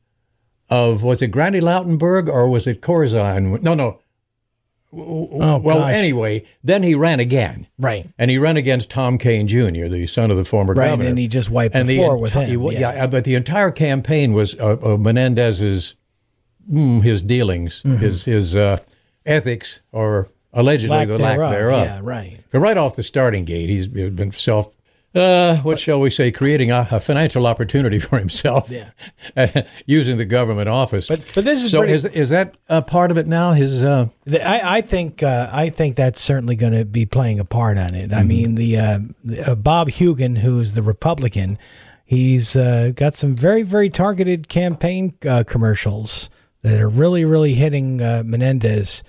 of 0.74 1.04
was 1.04 1.22
it 1.22 1.28
Granny 1.28 1.60
Lautenberg 1.62 2.28
or 2.28 2.48
was 2.50 2.66
it 2.68 2.82
Corzine? 2.82 3.62
No, 3.62 3.74
no. 3.74 4.00
Oh, 4.96 5.58
well, 5.58 5.80
gosh. 5.80 5.96
anyway, 5.96 6.46
then 6.64 6.84
he 6.84 6.94
ran 6.94 7.20
again, 7.20 7.66
right. 7.80 8.08
and 8.20 8.30
he 8.30 8.38
ran 8.38 8.58
against 8.58 8.92
Tom 8.92 9.18
Kean 9.18 9.48
Jr., 9.48 9.88
the 9.88 10.06
son 10.06 10.30
of 10.30 10.38
the 10.38 10.46
former 10.46 10.76
Right, 10.76 10.90
governor, 10.90 11.10
and 11.10 11.18
he 11.18 11.28
just 11.28 11.50
wiped 11.50 11.74
and 11.74 11.90
the 11.90 11.98
floor 11.98 12.16
with 12.20 12.34
enti- 12.34 12.46
him. 12.50 12.62
yeah. 12.74 12.94
Yeah. 12.94 13.08
but 13.08 13.24
the 13.24 13.34
entire 13.34 13.72
campaign 13.72 14.34
was 14.34 14.54
uh, 14.60 14.78
uh, 14.84 14.98
Menendez's 14.98 15.96
mm, 16.72 17.02
his 17.02 17.24
dealings, 17.24 17.82
his 17.82 18.26
his 18.26 18.56
uh, 18.56 18.78
ethics, 19.26 19.82
or 19.92 20.30
allegedly 20.54 20.96
Lack 20.96 21.08
the 21.08 21.18
lack 21.18 21.38
thereof. 21.38 21.52
thereof. 21.52 21.86
Yeah, 21.88 22.00
right. 22.04 22.40
But 22.52 22.60
right 22.60 22.78
off 22.78 22.96
the 22.96 23.02
starting 23.02 23.46
gate, 23.46 23.70
he's 23.70 23.88
been 23.88 24.32
self, 24.32 24.70
uh, 25.16 25.58
what 25.58 25.80
shall 25.80 26.00
we 26.00 26.10
say, 26.10 26.32
creating 26.32 26.72
a, 26.72 26.88
a 26.92 27.00
financial 27.00 27.46
opportunity 27.48 28.00
for 28.08 28.18
himself, 28.20 28.70
Yeah. 28.70 28.90
using 29.86 30.18
the 30.18 30.26
government 30.26 30.70
office. 30.70 31.08
But- 31.08 31.24
but 31.36 31.46
this 31.46 31.62
is 31.64 31.72
so 31.72 31.80
pretty- 31.80 31.94
is 31.94 32.06
is 32.06 32.30
that 32.30 32.56
a 32.70 32.82
part 32.82 33.12
of 33.12 33.18
it 33.18 33.28
now? 33.28 33.52
His 33.54 33.84
uh, 33.84 34.08
The- 34.26 34.42
I, 34.48 34.78
I 34.78 34.82
think 34.82 35.22
uh, 35.24 35.50
I 35.52 35.70
think 35.70 35.96
that's 35.96 36.20
certainly 36.22 36.56
going 36.56 36.74
to 36.74 36.86
be 36.86 37.06
playing 37.06 37.40
a 37.40 37.46
part 37.46 37.78
on 37.78 37.94
it. 37.96 38.10
Mm-hmm. 38.10 38.20
I 38.20 38.24
mean, 38.24 38.56
the, 38.56 38.78
uh, 38.78 39.00
the 39.24 39.52
uh, 39.52 39.56
Bob 39.56 39.90
Hugin, 39.90 40.38
who's 40.40 40.74
the 40.74 40.82
Republican, 40.82 41.58
he's 42.06 42.56
uh, 42.56 42.92
got 42.96 43.16
some 43.16 43.36
very 43.36 43.64
very 43.64 43.90
targeted 43.90 44.48
campaign 44.50 45.14
uh, 45.28 45.44
commercials 45.46 46.30
that 46.64 46.80
are 46.80 46.90
really 46.90 47.26
really 47.26 47.54
hitting 47.54 48.02
uh, 48.02 48.24
Menendez. 48.26 49.04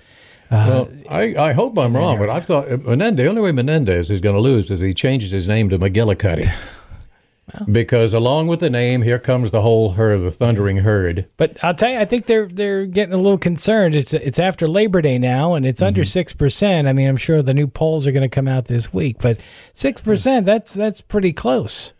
Well, 0.55 0.89
I, 1.09 1.35
I 1.49 1.53
hope 1.53 1.77
I'm 1.77 1.95
wrong, 1.95 2.17
but 2.17 2.29
I 2.29 2.39
thought 2.39 2.71
uh, 2.71 2.77
Menendez, 2.77 3.23
the 3.23 3.29
only 3.29 3.41
way 3.41 3.51
Menendez 3.51 4.09
is 4.09 4.21
going 4.21 4.35
to 4.35 4.41
lose 4.41 4.71
is 4.71 4.79
he 4.79 4.93
changes 4.93 5.31
his 5.31 5.47
name 5.47 5.69
to 5.69 5.79
McGillicuddy. 5.79 6.51
because 7.71 8.13
along 8.13 8.47
with 8.47 8.59
the 8.59 8.69
name, 8.69 9.01
here 9.01 9.19
comes 9.19 9.51
the 9.51 9.61
whole 9.61 9.91
herd, 9.91 10.21
the 10.21 10.31
thundering 10.31 10.77
herd. 10.77 11.27
But 11.37 11.63
I'll 11.63 11.75
tell 11.75 11.91
you, 11.91 11.99
I 11.99 12.05
think 12.05 12.25
they're 12.25 12.47
they're 12.47 12.85
getting 12.85 13.13
a 13.13 13.17
little 13.17 13.37
concerned. 13.37 13.95
It's 13.95 14.13
it's 14.13 14.39
after 14.39 14.67
Labor 14.67 15.01
Day 15.01 15.17
now, 15.17 15.53
and 15.53 15.65
it's 15.65 15.81
under 15.81 16.05
six 16.05 16.33
percent. 16.33 16.87
I 16.87 16.93
mean, 16.93 17.07
I'm 17.07 17.17
sure 17.17 17.41
the 17.41 17.53
new 17.53 17.67
polls 17.67 18.07
are 18.07 18.11
going 18.11 18.27
to 18.27 18.33
come 18.33 18.47
out 18.47 18.65
this 18.65 18.93
week, 18.93 19.17
but 19.19 19.39
six 19.73 20.01
percent 20.01 20.45
that's 20.45 20.73
that's 20.73 21.01
pretty 21.01 21.33
close 21.33 21.93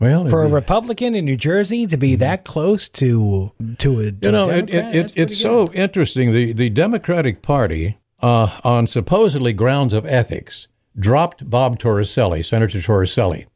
Well, 0.00 0.26
for 0.28 0.42
a 0.42 0.48
it- 0.48 0.52
Republican 0.52 1.14
in 1.14 1.24
New 1.26 1.36
Jersey 1.36 1.86
to 1.86 1.96
be 1.96 2.16
that 2.16 2.44
close 2.44 2.88
to 2.88 3.52
to 3.78 4.00
a 4.00 4.12
to 4.12 4.16
you 4.22 4.32
know, 4.32 4.48
a 4.50 4.54
it, 4.54 4.66
Democrat, 4.66 4.94
it, 4.94 4.98
it, 4.98 5.02
that's 5.02 5.14
pretty 5.14 5.32
it's 5.32 5.40
so 5.40 5.66
good. 5.66 5.76
interesting. 5.76 6.32
The, 6.32 6.52
the 6.54 6.70
Democratic 6.70 7.42
Party, 7.42 7.98
uh, 8.20 8.58
on 8.64 8.86
supposedly 8.86 9.52
grounds 9.52 9.92
of 9.92 10.06
ethics, 10.06 10.68
dropped 10.98 11.48
Bob 11.48 11.78
Torricelli, 11.78 12.44
Senator 12.44 12.78
Torricelli, 12.78 13.46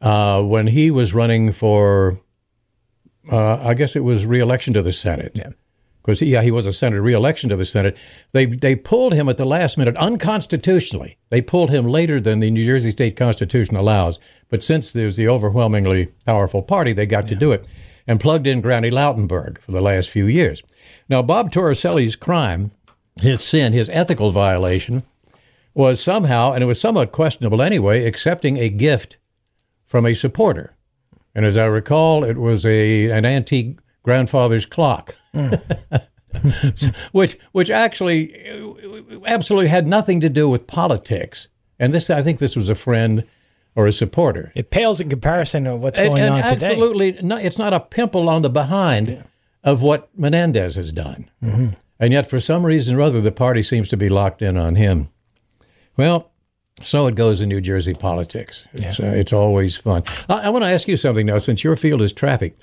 uh, 0.00 0.42
when 0.42 0.68
he 0.68 0.90
was 0.90 1.12
running 1.12 1.50
for, 1.52 2.20
uh, 3.30 3.56
I 3.66 3.74
guess 3.74 3.96
it 3.96 4.04
was 4.04 4.24
reelection 4.26 4.74
to 4.74 4.82
the 4.82 4.92
Senate. 4.92 5.32
Yeah. 5.34 5.50
Because 6.04 6.20
yeah, 6.20 6.42
he 6.42 6.50
was 6.50 6.66
a 6.66 6.72
senator, 6.72 7.00
re-election 7.00 7.48
to 7.48 7.56
the 7.56 7.64
Senate. 7.64 7.96
They 8.32 8.44
they 8.44 8.76
pulled 8.76 9.14
him 9.14 9.26
at 9.28 9.38
the 9.38 9.46
last 9.46 9.78
minute, 9.78 9.96
unconstitutionally. 9.96 11.16
They 11.30 11.40
pulled 11.40 11.70
him 11.70 11.86
later 11.86 12.20
than 12.20 12.40
the 12.40 12.50
New 12.50 12.66
Jersey 12.66 12.90
State 12.90 13.16
Constitution 13.16 13.74
allows. 13.74 14.20
But 14.50 14.62
since 14.62 14.92
there's 14.92 15.16
the 15.16 15.28
overwhelmingly 15.28 16.12
powerful 16.26 16.60
party, 16.60 16.92
they 16.92 17.06
got 17.06 17.26
to 17.28 17.34
do 17.34 17.52
it, 17.52 17.66
and 18.06 18.20
plugged 18.20 18.46
in 18.46 18.60
Granny 18.60 18.90
Lautenberg 18.90 19.58
for 19.58 19.72
the 19.72 19.80
last 19.80 20.10
few 20.10 20.26
years. 20.26 20.62
Now, 21.08 21.22
Bob 21.22 21.50
Torricelli's 21.50 22.16
crime, 22.16 22.70
his 23.20 23.42
sin, 23.42 23.72
his 23.72 23.88
ethical 23.88 24.30
violation, 24.30 25.04
was 25.72 26.00
somehow, 26.00 26.52
and 26.52 26.62
it 26.62 26.66
was 26.66 26.78
somewhat 26.78 27.12
questionable 27.12 27.62
anyway, 27.62 28.04
accepting 28.04 28.58
a 28.58 28.68
gift 28.68 29.16
from 29.86 30.04
a 30.04 30.14
supporter. 30.14 30.76
And 31.34 31.46
as 31.46 31.56
I 31.56 31.64
recall, 31.64 32.24
it 32.24 32.36
was 32.36 32.66
a 32.66 33.10
an 33.10 33.24
antique 33.24 33.78
grandfather's 34.04 34.66
clock, 34.66 35.16
which 37.12 37.36
which 37.50 37.70
actually 37.70 38.32
absolutely 39.26 39.68
had 39.68 39.88
nothing 39.88 40.20
to 40.20 40.28
do 40.28 40.48
with 40.48 40.68
politics. 40.68 41.48
And 41.80 41.92
this, 41.92 42.08
I 42.08 42.22
think, 42.22 42.38
this 42.38 42.54
was 42.54 42.68
a 42.68 42.76
friend 42.76 43.26
or 43.74 43.88
a 43.88 43.92
supporter. 43.92 44.52
It 44.54 44.70
pales 44.70 45.00
in 45.00 45.08
comparison 45.08 45.64
to 45.64 45.74
what's 45.74 45.98
going 45.98 46.22
and 46.22 46.34
on 46.34 46.42
today. 46.44 46.66
absolutely, 46.66 47.18
no, 47.20 47.36
it's 47.36 47.58
not 47.58 47.72
a 47.72 47.80
pimple 47.80 48.28
on 48.28 48.42
the 48.42 48.50
behind 48.50 49.24
of 49.64 49.82
what 49.82 50.16
Menendez 50.16 50.76
has 50.76 50.92
done. 50.92 51.28
Mm-hmm. 51.42 51.70
And 51.98 52.12
yet, 52.12 52.28
for 52.28 52.38
some 52.38 52.64
reason 52.64 52.96
or 52.96 53.00
other, 53.00 53.20
the 53.20 53.32
party 53.32 53.62
seems 53.62 53.88
to 53.88 53.96
be 53.96 54.08
locked 54.08 54.42
in 54.42 54.56
on 54.56 54.76
him. 54.76 55.08
Well, 55.96 56.30
so 56.82 57.06
it 57.06 57.14
goes 57.14 57.40
in 57.40 57.48
New 57.48 57.60
Jersey 57.60 57.94
politics. 57.94 58.68
It's, 58.74 59.00
uh, 59.00 59.06
it's 59.06 59.32
always 59.32 59.76
fun. 59.76 60.04
I, 60.28 60.46
I 60.46 60.48
want 60.50 60.64
to 60.64 60.70
ask 60.70 60.86
you 60.86 60.96
something 60.96 61.26
now, 61.26 61.38
since 61.38 61.64
your 61.64 61.76
field 61.76 62.02
is 62.02 62.12
traffic. 62.12 62.60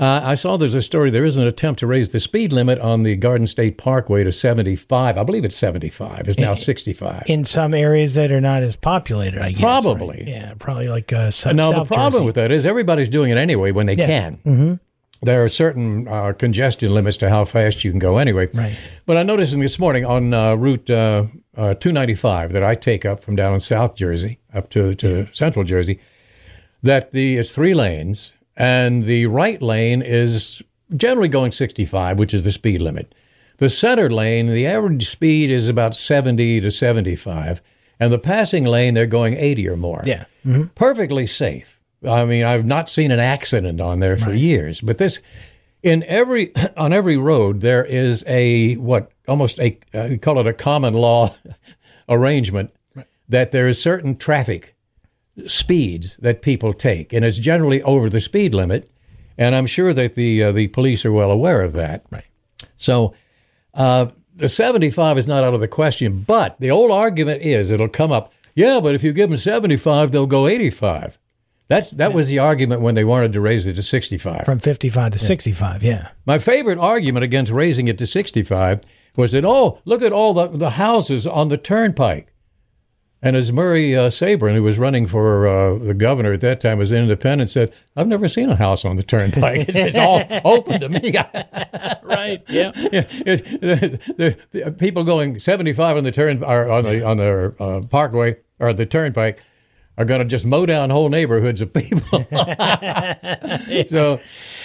Uh, 0.00 0.20
I 0.22 0.34
saw 0.36 0.56
there's 0.56 0.74
a 0.74 0.82
story. 0.82 1.10
There 1.10 1.24
is 1.24 1.36
an 1.36 1.46
attempt 1.46 1.80
to 1.80 1.86
raise 1.86 2.12
the 2.12 2.20
speed 2.20 2.52
limit 2.52 2.78
on 2.78 3.02
the 3.02 3.16
Garden 3.16 3.48
State 3.48 3.78
Parkway 3.78 4.22
to 4.22 4.30
75. 4.30 5.18
I 5.18 5.22
believe 5.24 5.44
it's 5.44 5.56
75. 5.56 6.28
It's 6.28 6.38
now 6.38 6.54
65. 6.54 7.24
in 7.26 7.44
some 7.44 7.74
areas 7.74 8.14
that 8.14 8.30
are 8.30 8.40
not 8.40 8.62
as 8.62 8.76
populated, 8.76 9.40
I 9.42 9.50
guess. 9.50 9.60
Probably. 9.60 10.18
right? 10.18 10.28
Yeah, 10.28 10.54
probably 10.58 10.86
like 10.88 11.12
uh, 11.12 11.32
South, 11.32 11.54
now 11.56 11.72
South 11.72 11.88
the 11.88 11.94
problem 11.94 12.12
Jersey. 12.20 12.24
with 12.26 12.34
that 12.36 12.52
is 12.52 12.64
everybody's 12.64 13.08
doing 13.08 13.30
it 13.32 13.38
anyway 13.38 13.72
when 13.72 13.86
they 13.86 13.94
Yeah. 13.96 14.06
can. 14.06 14.36
Mm-hmm. 14.46 14.74
There 15.20 15.42
are 15.42 15.48
certain 15.48 16.06
uh, 16.06 16.32
congestion 16.32 16.94
limits 16.94 17.16
to 17.16 17.28
how 17.28 17.44
fast 17.44 17.82
you 17.82 17.90
can 17.90 17.98
go 17.98 18.18
anyway. 18.18 18.48
Right. 18.54 18.78
But 19.04 19.16
I 19.16 19.24
noticed 19.24 19.58
this 19.58 19.76
morning 19.80 20.04
on 20.06 20.32
uh, 20.32 20.54
Route 20.54 20.88
uh, 20.90 21.24
uh, 21.56 21.74
295 21.74 22.52
that 22.52 22.62
I 22.62 22.76
take 22.76 23.04
up 23.04 23.18
from 23.18 23.34
down 23.34 23.52
in 23.54 23.58
South 23.58 23.96
Jersey 23.96 24.38
up 24.54 24.70
to, 24.70 24.94
to 24.94 25.26
Central 25.32 25.64
Jersey 25.64 25.98
that 26.84 27.10
the 27.10 27.36
it's 27.36 27.50
three 27.50 27.74
lanes 27.74 28.34
and 28.58 29.04
the 29.04 29.26
right 29.26 29.62
lane 29.62 30.02
is 30.02 30.60
generally 30.94 31.28
going 31.28 31.52
65, 31.52 32.18
which 32.18 32.34
is 32.34 32.44
the 32.44 32.52
speed 32.52 32.82
limit. 32.82 33.14
The 33.58 33.70
center 33.70 34.10
lane, 34.10 34.48
the 34.48 34.66
average 34.66 35.08
speed 35.08 35.50
is 35.50 35.68
about 35.68 35.94
70 35.94 36.60
to 36.60 36.70
75, 36.70 37.62
and 37.98 38.12
the 38.12 38.18
passing 38.18 38.64
lane 38.64 38.94
they're 38.94 39.06
going 39.06 39.36
80 39.36 39.68
or 39.68 39.76
more. 39.76 40.02
Yeah. 40.04 40.24
perfectly 40.74 41.26
safe. 41.26 41.80
I 42.06 42.24
mean, 42.24 42.44
I've 42.44 42.66
not 42.66 42.88
seen 42.88 43.10
an 43.10 43.18
accident 43.18 43.80
on 43.80 44.00
there 44.00 44.16
for 44.16 44.32
years, 44.32 44.80
but 44.80 44.98
this 44.98 45.20
in 45.82 46.04
every 46.04 46.52
on 46.76 46.92
every 46.92 47.16
road 47.16 47.60
there 47.60 47.84
is 47.84 48.24
a 48.26 48.74
what 48.76 49.10
almost 49.26 49.58
a 49.60 49.78
uh, 49.94 50.16
call 50.20 50.38
it 50.40 50.46
a 50.46 50.52
common 50.52 50.94
law 50.94 51.34
arrangement 52.08 52.72
that 53.28 53.52
there 53.52 53.68
is 53.68 53.82
certain 53.82 54.16
traffic 54.16 54.74
speeds 55.46 56.16
that 56.18 56.42
people 56.42 56.72
take, 56.72 57.12
and 57.12 57.24
it's 57.24 57.38
generally 57.38 57.82
over 57.82 58.08
the 58.08 58.20
speed 58.20 58.54
limit. 58.54 58.90
And 59.36 59.54
I'm 59.54 59.66
sure 59.66 59.94
that 59.94 60.14
the 60.14 60.42
uh, 60.42 60.52
the 60.52 60.68
police 60.68 61.04
are 61.04 61.12
well 61.12 61.30
aware 61.30 61.62
of 61.62 61.72
that. 61.74 62.04
Right. 62.10 62.26
So 62.76 63.14
uh, 63.74 64.06
the 64.34 64.48
75 64.48 65.18
is 65.18 65.28
not 65.28 65.44
out 65.44 65.54
of 65.54 65.60
the 65.60 65.68
question, 65.68 66.24
but 66.26 66.58
the 66.58 66.70
old 66.70 66.90
argument 66.90 67.42
is 67.42 67.70
it'll 67.70 67.88
come 67.88 68.10
up. 68.12 68.32
Yeah, 68.54 68.80
but 68.80 68.94
if 68.94 69.04
you 69.04 69.12
give 69.12 69.30
them 69.30 69.36
75, 69.38 70.10
they'll 70.10 70.26
go 70.26 70.48
85. 70.48 71.18
That's 71.68 71.90
that 71.92 72.14
was 72.14 72.28
the 72.28 72.38
argument 72.38 72.80
when 72.80 72.94
they 72.94 73.04
wanted 73.04 73.34
to 73.34 73.40
raise 73.40 73.66
it 73.66 73.74
to 73.74 73.82
65. 73.82 74.44
from 74.46 74.58
55 74.58 75.12
to 75.12 75.18
65. 75.18 75.82
Yeah. 75.82 76.08
My 76.24 76.38
favorite 76.38 76.78
argument 76.78 77.24
against 77.24 77.52
raising 77.52 77.88
it 77.88 77.98
to 77.98 78.06
65 78.06 78.80
was 79.16 79.32
that, 79.32 79.44
oh, 79.44 79.80
look 79.84 80.00
at 80.00 80.12
all 80.12 80.32
the, 80.32 80.48
the 80.48 80.70
houses 80.70 81.26
on 81.26 81.48
the 81.48 81.58
turnpike. 81.58 82.32
And 83.20 83.34
as 83.34 83.50
Murray 83.52 83.96
uh, 83.96 84.10
Sabrin, 84.10 84.54
who 84.54 84.62
was 84.62 84.78
running 84.78 85.06
for 85.06 85.48
uh, 85.48 85.76
the 85.78 85.92
governor 85.94 86.32
at 86.32 86.40
that 86.42 86.60
time, 86.60 86.78
was 86.78 86.92
independent, 86.92 87.50
said, 87.50 87.72
I've 87.96 88.06
never 88.06 88.28
seen 88.28 88.48
a 88.48 88.54
house 88.54 88.84
on 88.84 88.94
the 88.94 89.02
turnpike. 89.02 89.68
It's, 89.68 89.76
it's 89.76 89.98
all 89.98 90.22
open 90.44 90.80
to 90.80 90.88
me. 90.88 91.12
Right. 92.08 92.42
Yeah. 92.48 92.72
Yeah, 92.76 93.04
it- 93.10 93.60
the, 93.60 94.00
the, 94.16 94.36
the 94.64 94.70
people 94.72 95.04
going 95.04 95.38
75 95.38 95.96
on 95.98 96.04
the 96.04 96.12
turn 96.12 96.42
or 96.42 96.70
on 96.70 96.84
the 96.84 97.04
on 97.06 97.16
the 97.18 97.54
uh, 97.60 97.80
parkway 97.88 98.36
or 98.58 98.72
the 98.72 98.86
turnpike 98.86 99.40
are 99.98 100.04
going 100.04 100.20
to 100.20 100.24
just 100.24 100.44
mow 100.46 100.64
down 100.64 100.90
whole 100.90 101.08
neighborhoods 101.10 101.60
of 101.60 101.72
people. 101.74 102.24
so 103.86 104.20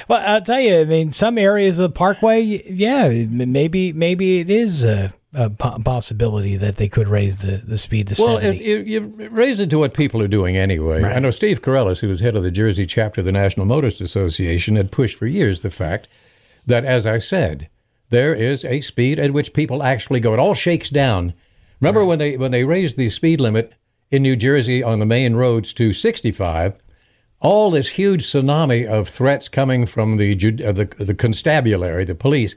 Well, 0.08 0.24
I'll 0.26 0.42
tell 0.42 0.60
you. 0.60 0.80
I 0.82 0.86
mean, 0.86 1.12
some 1.12 1.38
areas 1.38 1.80
of 1.80 1.92
the 1.92 1.98
Parkway, 1.98 2.42
yeah, 2.72 3.10
maybe 3.30 3.94
maybe 3.94 4.40
it 4.40 4.50
is 4.50 4.84
a, 4.84 5.14
a 5.34 5.50
po- 5.50 5.80
possibility 5.80 6.56
that 6.58 6.78
they 6.78 6.88
could 6.88 7.08
raise 7.08 7.38
the, 7.38 7.58
the 7.58 7.78
speed 7.78 8.08
to 8.10 8.22
Well, 8.22 8.40
70. 8.40 8.64
if 8.64 8.88
you, 8.88 9.30
raise 9.32 9.60
it 9.60 9.70
to 9.72 9.80
what 9.80 9.94
people 9.94 10.22
are 10.22 10.28
doing 10.28 10.58
anyway. 10.58 11.04
I 11.04 11.20
know 11.20 11.32
Steve 11.32 11.62
Carrellas, 11.62 12.00
who 12.02 12.08
was 12.08 12.20
head 12.20 12.36
of 12.36 12.44
the 12.44 12.52
Jersey 12.52 12.86
chapter 12.86 13.22
of 13.22 13.26
the 13.26 13.32
National 13.32 13.66
Motorist 13.66 14.02
Association, 14.02 14.76
had 14.76 14.92
pushed 14.92 15.18
for 15.18 15.26
years 15.28 15.62
the 15.62 15.72
fact 15.72 16.08
that, 16.66 16.86
as 16.86 17.06
I 17.06 17.18
said, 17.20 17.68
there 18.10 18.34
is 18.36 18.64
a 18.64 18.82
speed 18.82 19.20
at 19.20 19.32
which 19.34 19.54
people 19.54 19.82
actually 19.82 20.20
go. 20.20 20.34
It 20.34 20.40
all 20.40 20.54
shakes 20.54 20.90
down. 20.90 21.34
Remember 21.82 22.06
when 22.06 22.20
they 22.20 22.38
when 22.38 22.52
they 22.52 22.64
raised 22.64 22.96
the 22.96 23.10
speed 23.10 23.40
limit 23.42 23.74
in 24.12 24.22
New 24.22 24.36
Jersey 24.36 24.84
on 24.84 25.00
the 25.00 25.06
main 25.06 25.36
roads 25.36 25.74
to 25.74 25.92
65? 25.92 26.76
All 27.44 27.72
this 27.72 27.90
huge 27.90 28.24
tsunami 28.24 28.86
of 28.88 29.08
threats 29.10 29.50
coming 29.50 29.86
from 29.86 30.18
the 30.18 30.32
uh, 30.66 30.72
the, 30.72 30.86
the 30.98 31.14
constabulary, 31.14 32.06
the 32.06 32.16
police. 32.16 32.56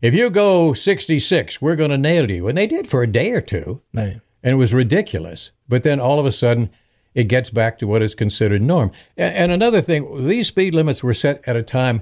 If 0.00 0.14
you 0.14 0.30
go 0.30 0.72
66, 0.72 1.60
we're 1.60 1.76
going 1.76 1.90
to 1.90 1.98
nail 1.98 2.30
you. 2.30 2.48
And 2.48 2.56
they 2.56 2.66
did 2.66 2.88
for 2.88 3.02
a 3.02 3.06
day 3.06 3.32
or 3.32 3.42
two 3.42 3.82
Right. 3.92 4.20
and 4.42 4.52
it 4.52 4.56
was 4.56 4.72
ridiculous. 4.72 5.52
But 5.68 5.82
then 5.82 6.00
all 6.00 6.18
of 6.18 6.24
a 6.26 6.32
sudden, 6.32 6.70
it 7.14 7.24
gets 7.24 7.50
back 7.50 7.78
to 7.78 7.86
what 7.86 8.00
is 8.02 8.14
considered 8.14 8.62
norm. 8.62 8.90
A- 9.18 9.22
And 9.22 9.52
another 9.52 9.82
thing, 9.82 10.26
these 10.26 10.46
speed 10.48 10.74
limits 10.74 11.02
were 11.02 11.12
set 11.14 11.42
at 11.46 11.56
a 11.56 11.62
time 11.62 12.00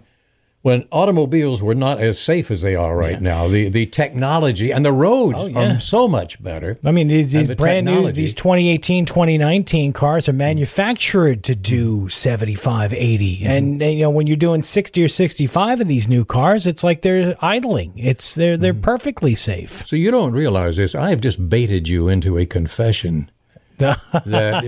when 0.62 0.87
automobiles 0.92 1.62
were 1.62 1.75
not 1.75 2.01
as 2.01 2.20
safe 2.20 2.51
as 2.51 2.61
they 2.61 2.77
are 2.77 2.94
right 2.94 3.20
now. 3.20 3.49
The 3.49 3.68
the 3.70 3.87
technology 3.87 4.70
and 4.70 4.85
the 4.85 4.92
roads 4.92 5.38
Oh, 5.38 5.46
yeah. 5.46 5.77
are 5.77 5.81
so 5.81 6.07
much 6.07 6.42
better. 6.42 6.79
I 6.85 6.90
mean, 6.90 7.09
these, 7.09 7.33
these 7.33 7.49
the 7.49 7.57
brand 7.57 7.87
new, 7.87 8.11
these 8.11 8.35
2018, 8.35 9.07
2019 9.07 9.92
cars 9.92 10.29
are 10.29 10.33
mm. 10.33 10.37
manufactured 10.37 11.44
to 11.44 11.55
do 11.55 12.03
mm. 12.03 12.12
75, 12.12 12.92
80. 12.92 13.37
Mm-hmm. 13.37 13.46
And, 13.46 13.83
and, 13.83 13.92
you 13.94 14.01
know, 14.01 14.11
when 14.11 14.27
you're 14.27 14.37
doing 14.37 14.62
60 14.62 15.03
or 15.03 15.09
65 15.09 15.81
of 15.81 15.88
these 15.88 16.09
new 16.09 16.25
cars, 16.25 16.66
it's 16.66 16.85
like 16.85 17.03
they're 17.03 17.35
idling. 17.40 17.92
It's 17.96 18.35
they're 18.35 18.59
they're 18.59 18.75
mm. 18.75 18.83
perfectly 18.83 19.35
safe. 19.35 19.87
So 19.87 19.96
you 19.96 20.11
don't 20.11 20.33
realize 20.33 20.77
this. 20.77 20.94
I 20.94 21.11
have 21.11 21.23
just 21.23 21.49
baited 21.49 21.88
you 21.88 22.09
into 22.09 22.38
a 22.38 22.46
confession. 22.46 23.31
That 23.81 24.62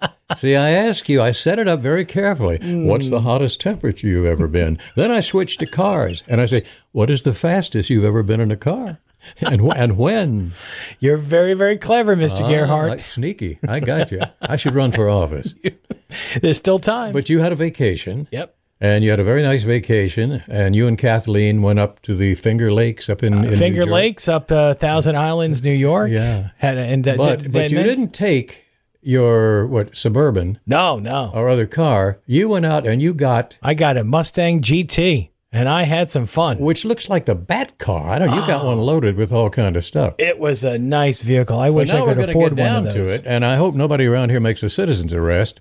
uh, 0.00 0.10
see, 0.36 0.56
I 0.56 0.70
ask 0.70 1.08
you. 1.08 1.20
I 1.22 1.32
set 1.32 1.58
it 1.58 1.68
up 1.68 1.80
very 1.80 2.04
carefully. 2.04 2.58
What's 2.86 3.10
the 3.10 3.20
hottest 3.22 3.60
temperature 3.60 4.06
you've 4.06 4.26
ever 4.26 4.48
been? 4.48 4.78
Then 4.96 5.10
I 5.10 5.20
switch 5.20 5.56
to 5.58 5.66
cars, 5.66 6.22
and 6.28 6.40
I 6.40 6.46
say, 6.46 6.64
"What 6.92 7.10
is 7.10 7.22
the 7.22 7.34
fastest 7.34 7.90
you've 7.90 8.04
ever 8.04 8.22
been 8.22 8.40
in 8.40 8.50
a 8.50 8.56
car?" 8.56 8.98
And 9.42 9.60
wh- 9.60 9.76
and 9.76 9.98
when? 9.98 10.52
You're 10.98 11.18
very, 11.18 11.52
very 11.54 11.76
clever, 11.76 12.16
Mr. 12.16 12.40
Ah, 12.40 12.48
Gearhart. 12.48 13.00
sneaky. 13.02 13.58
I 13.68 13.78
got 13.80 14.10
you. 14.10 14.20
I 14.40 14.56
should 14.56 14.74
run 14.74 14.92
for 14.92 15.10
office. 15.10 15.54
There's 16.40 16.56
still 16.58 16.78
time. 16.78 17.12
But 17.12 17.28
you 17.28 17.40
had 17.40 17.52
a 17.52 17.56
vacation. 17.56 18.28
yep. 18.30 18.56
and 18.80 19.04
you 19.04 19.10
had 19.10 19.20
a 19.20 19.24
very 19.24 19.42
nice 19.42 19.62
vacation. 19.62 20.42
And 20.48 20.74
you 20.74 20.88
and 20.88 20.96
Kathleen 20.96 21.60
went 21.60 21.78
up 21.78 22.00
to 22.02 22.16
the 22.16 22.34
Finger 22.34 22.72
Lakes 22.72 23.10
up 23.10 23.22
in, 23.22 23.34
in 23.44 23.52
Uh, 23.52 23.56
Finger 23.58 23.80
Jersey. 23.82 23.90
Lakes 23.92 24.26
up 24.26 24.50
uh, 24.50 24.72
Thousand 24.74 25.16
Islands, 25.18 25.62
New 25.62 25.70
York. 25.74 26.10
Yeah. 26.10 26.48
Had 26.56 26.78
a, 26.78 26.80
and 26.80 27.06
uh, 27.06 27.16
but 27.18 27.40
did- 27.40 27.52
but 27.52 27.70
you 27.70 27.76
then- 27.76 27.86
didn't 27.86 28.14
take 28.14 28.64
your 29.02 29.66
what 29.66 29.96
suburban 29.96 30.58
No, 30.66 30.98
no. 30.98 31.30
or 31.34 31.48
other 31.48 31.66
car. 31.66 32.20
You 32.26 32.48
went 32.48 32.66
out 32.66 32.86
and 32.86 33.00
you 33.00 33.14
got 33.14 33.58
I 33.62 33.74
got 33.74 33.96
a 33.96 34.04
Mustang 34.04 34.60
GT, 34.62 35.30
and 35.52 35.68
I 35.68 35.82
had 35.84 36.10
some 36.10 36.26
fun. 36.26 36.58
which 36.58 36.84
looks 36.84 37.08
like 37.08 37.24
the 37.26 37.34
Bat 37.34 37.78
car. 37.78 38.10
I 38.10 38.18
know 38.18 38.26
you 38.34 38.46
got 38.46 38.64
one 38.64 38.78
loaded 38.78 39.16
with 39.16 39.32
all 39.32 39.50
kind 39.50 39.76
of 39.76 39.84
stuff. 39.84 40.14
It 40.18 40.38
was 40.38 40.62
a 40.64 40.78
nice 40.78 41.22
vehicle. 41.22 41.58
I 41.58 41.70
wish 41.70 41.90
I 41.90 42.04
could 42.04 42.18
afford 42.28 42.56
get 42.56 42.64
one 42.64 42.72
down 42.74 42.86
of 42.86 42.92
to 42.94 42.98
those. 43.02 43.20
it, 43.20 43.26
and 43.26 43.44
I 43.44 43.56
hope 43.56 43.74
nobody 43.74 44.06
around 44.06 44.30
here 44.30 44.40
makes 44.40 44.62
a 44.62 44.68
citizen's 44.70 45.14
arrest. 45.14 45.60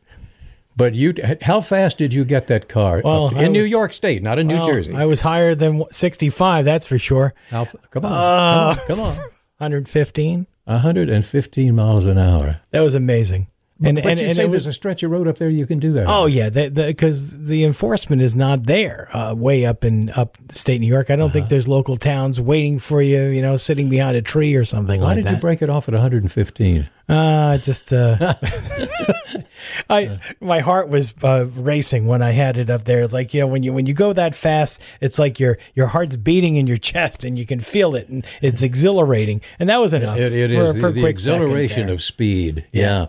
But 0.75 0.93
you, 0.95 1.13
how 1.41 1.59
fast 1.59 1.97
did 1.97 2.13
you 2.13 2.23
get 2.23 2.47
that 2.47 2.69
car? 2.69 3.01
Well, 3.03 3.35
in 3.37 3.51
New 3.51 3.63
York 3.63 3.91
State, 3.91 4.23
not 4.23 4.39
in 4.39 4.47
New 4.47 4.55
Well, 4.59 4.65
Jersey. 4.65 4.95
I 4.95 5.05
was 5.05 5.19
higher 5.21 5.53
than 5.53 5.83
65, 5.91 6.63
that's 6.63 6.85
for 6.85 6.97
sure. 6.97 7.33
How 7.49 7.65
come 7.91 8.05
on, 8.05 8.11
Uh, 8.13 8.75
come 8.87 8.99
on, 9.01 9.15
come 9.15 9.21
on. 9.21 9.29
115. 9.57 10.47
115 10.69 11.75
miles 11.75 12.05
an 12.05 12.19
hour. 12.19 12.61
That 12.69 12.81
was 12.81 12.93
amazing. 12.93 13.47
And 13.81 13.95
but 13.95 14.05
and, 14.07 14.19
you 14.19 14.27
and 14.27 14.35
say 14.35 14.43
it 14.43 14.47
there's 14.51 14.65
was 14.65 14.67
a 14.67 14.73
stretch 14.73 15.03
of 15.03 15.11
road 15.11 15.27
up 15.27 15.37
there 15.37 15.49
you 15.49 15.65
can 15.65 15.79
do 15.79 15.93
that. 15.93 16.07
Oh 16.07 16.23
on. 16.23 16.31
yeah, 16.31 16.49
because 16.49 17.45
the, 17.45 17.63
enforcement 17.63 18.21
is 18.21 18.35
not 18.35 18.63
there 18.63 19.07
uh, 19.15 19.33
way 19.33 19.65
up 19.65 19.85
in 19.85 20.09
upstate 20.09 20.81
New 20.81 20.87
York. 20.87 21.09
I 21.09 21.15
don't 21.15 21.27
Uh-huh. 21.27 21.33
think 21.33 21.47
there's 21.49 21.67
local 21.67 21.95
towns 21.95 22.41
waiting 22.41 22.77
for 22.79 23.01
you, 23.01 23.27
you 23.27 23.41
know, 23.41 23.55
sitting 23.55 23.87
behind 23.87 24.17
a 24.17 24.21
tree 24.21 24.55
or 24.55 24.65
something 24.65 24.99
Why 24.99 25.07
like 25.07 25.15
did 25.17 25.25
that. 25.27 25.33
you 25.35 25.39
break 25.39 25.61
it 25.61 25.69
off 25.69 25.87
at 25.87 25.93
115? 25.93 26.89
Uh, 27.07 27.57
just 27.59 27.91
uh, 27.93 28.35
I 29.89 30.19
my 30.39 30.59
heart 30.59 30.89
was 30.89 31.13
uh, 31.23 31.47
racing 31.55 32.05
when 32.07 32.21
I 32.21 32.31
had 32.31 32.57
it 32.57 32.69
up 32.69 32.85
there. 32.85 33.07
Like 33.07 33.33
you 33.33 33.41
know, 33.41 33.47
when 33.47 33.63
you 33.63 33.73
when 33.73 33.85
you 33.85 33.93
go 33.93 34.13
that 34.13 34.35
fast, 34.35 34.81
it's 35.01 35.17
like 35.19 35.39
your 35.39 35.57
your 35.75 35.87
heart's 35.87 36.15
beating 36.15 36.55
in 36.57 36.67
your 36.67 36.77
chest, 36.77 37.23
and 37.23 37.37
you 37.39 37.45
can 37.45 37.59
feel 37.59 37.95
it, 37.95 38.09
and 38.09 38.25
it's 38.41 38.61
exhilarating. 38.61 39.41
And 39.59 39.69
that 39.69 39.77
was 39.77 39.93
enough. 39.93 40.17
It, 40.17 40.33
it 40.33 40.51
for, 40.55 40.63
is 40.63 40.73
for 40.79 40.91
the, 40.91 41.01
the 41.01 41.07
exhilaration 41.07 41.89
of 41.89 42.01
speed. 42.03 42.65
Yeah. 42.71 43.07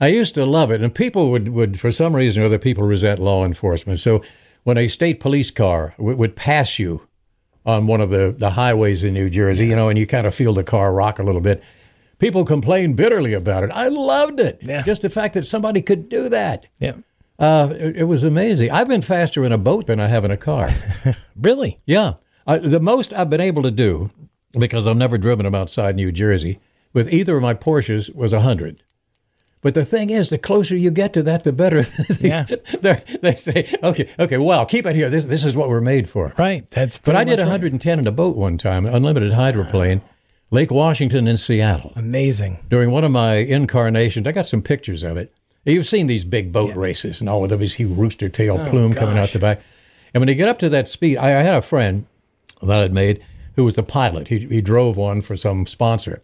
I 0.00 0.08
used 0.08 0.34
to 0.36 0.44
love 0.46 0.70
it. 0.70 0.80
And 0.82 0.94
people 0.94 1.30
would, 1.30 1.48
would, 1.48 1.80
for 1.80 1.90
some 1.90 2.14
reason 2.14 2.42
or 2.42 2.46
other, 2.46 2.58
people 2.58 2.84
resent 2.84 3.18
law 3.18 3.44
enforcement. 3.44 3.98
So 4.00 4.22
when 4.64 4.78
a 4.78 4.88
state 4.88 5.18
police 5.20 5.50
car 5.50 5.94
w- 5.98 6.16
would 6.16 6.36
pass 6.36 6.78
you 6.78 7.02
on 7.66 7.86
one 7.86 8.00
of 8.00 8.10
the, 8.10 8.34
the 8.36 8.50
highways 8.50 9.02
in 9.04 9.14
New 9.14 9.28
Jersey, 9.28 9.66
you 9.66 9.76
know, 9.76 9.88
and 9.88 9.98
you 9.98 10.06
kind 10.06 10.26
of 10.26 10.34
feel 10.34 10.52
the 10.54 10.62
car 10.64 10.92
rock 10.92 11.18
a 11.18 11.22
little 11.22 11.40
bit, 11.40 11.62
people 12.18 12.44
complained 12.44 12.96
bitterly 12.96 13.32
about 13.34 13.64
it. 13.64 13.70
I 13.72 13.88
loved 13.88 14.40
it. 14.40 14.58
Yeah. 14.62 14.82
Just 14.82 15.02
the 15.02 15.10
fact 15.10 15.34
that 15.34 15.44
somebody 15.44 15.82
could 15.82 16.08
do 16.08 16.28
that. 16.28 16.66
Yeah, 16.78 16.94
Uh, 17.38 17.68
it, 17.72 17.96
it 17.98 18.04
was 18.04 18.22
amazing. 18.24 18.70
I've 18.70 18.88
been 18.88 19.02
faster 19.02 19.44
in 19.44 19.52
a 19.52 19.58
boat 19.58 19.86
than 19.86 20.00
I 20.00 20.06
have 20.06 20.24
in 20.24 20.30
a 20.30 20.36
car. 20.36 20.70
really. 21.36 21.80
Yeah. 21.86 22.14
I, 22.46 22.58
the 22.58 22.80
most 22.80 23.12
I've 23.12 23.28
been 23.30 23.40
able 23.40 23.62
to 23.62 23.70
do, 23.70 24.10
because 24.52 24.86
I've 24.86 24.96
never 24.96 25.18
driven 25.18 25.44
them 25.44 25.54
outside 25.54 25.96
New 25.96 26.10
Jersey, 26.12 26.60
with 26.94 27.12
either 27.12 27.36
of 27.36 27.42
my 27.42 27.52
Porsches 27.54 28.14
was 28.14 28.32
100. 28.32 28.82
But 29.60 29.74
the 29.74 29.84
thing 29.84 30.10
is, 30.10 30.30
the 30.30 30.38
closer 30.38 30.76
you 30.76 30.90
get 30.90 31.12
to 31.14 31.22
that, 31.24 31.44
the 31.44 31.52
better. 31.52 31.84
Yeah. 32.20 32.46
They're- 32.80 33.02
they 33.20 33.34
say, 33.34 33.74
okay, 33.82 34.08
okay, 34.18 34.38
well, 34.38 34.64
keep 34.66 34.86
it 34.86 34.94
here. 34.94 35.10
This, 35.10 35.24
this 35.26 35.44
is 35.44 35.56
what 35.56 35.68
we're 35.68 35.80
made 35.80 36.08
for. 36.08 36.32
Right. 36.38 36.68
That's. 36.70 36.98
But 36.98 37.16
I 37.16 37.24
did 37.24 37.32
much 37.32 37.38
right. 37.40 37.44
110 37.46 37.98
in 37.98 38.06
a 38.06 38.12
boat 38.12 38.36
one 38.36 38.56
time, 38.58 38.86
an 38.86 38.94
unlimited 38.94 39.32
hydroplane, 39.32 40.00
Lake 40.50 40.70
Washington 40.70 41.26
in 41.26 41.36
Seattle. 41.36 41.92
Amazing. 41.96 42.58
During 42.68 42.90
one 42.90 43.04
of 43.04 43.10
my 43.10 43.34
incarnations, 43.36 44.26
I 44.26 44.32
got 44.32 44.46
some 44.46 44.62
pictures 44.62 45.02
of 45.02 45.16
it. 45.16 45.32
You've 45.64 45.86
seen 45.86 46.06
these 46.06 46.24
big 46.24 46.52
boat 46.52 46.74
races 46.76 47.20
and 47.20 47.28
all 47.28 47.42
with 47.42 47.50
this 47.50 47.74
huge 47.74 47.96
rooster 47.98 48.28
tail 48.28 48.56
oh, 48.58 48.70
plume 48.70 48.94
coming 48.94 49.18
out 49.18 49.30
Oh, 49.30 49.32
the 49.32 49.38
back. 49.38 49.60
And 50.14 50.20
when 50.20 50.28
you 50.28 50.34
get 50.34 50.48
up 50.48 50.58
to 50.60 50.68
that 50.70 50.88
speed, 50.88 51.18
I, 51.18 51.40
I 51.40 51.42
had 51.42 51.56
a 51.56 51.62
friend 51.62 52.06
that 52.62 52.78
I'd 52.78 52.94
made 52.94 53.22
who 53.56 53.64
was 53.64 53.76
a 53.76 53.82
pilot. 53.82 54.28
He, 54.28 54.38
he 54.38 54.60
drove 54.62 54.96
one 54.96 55.20
for 55.20 55.36
some 55.36 55.66
sponsor. 55.66 56.22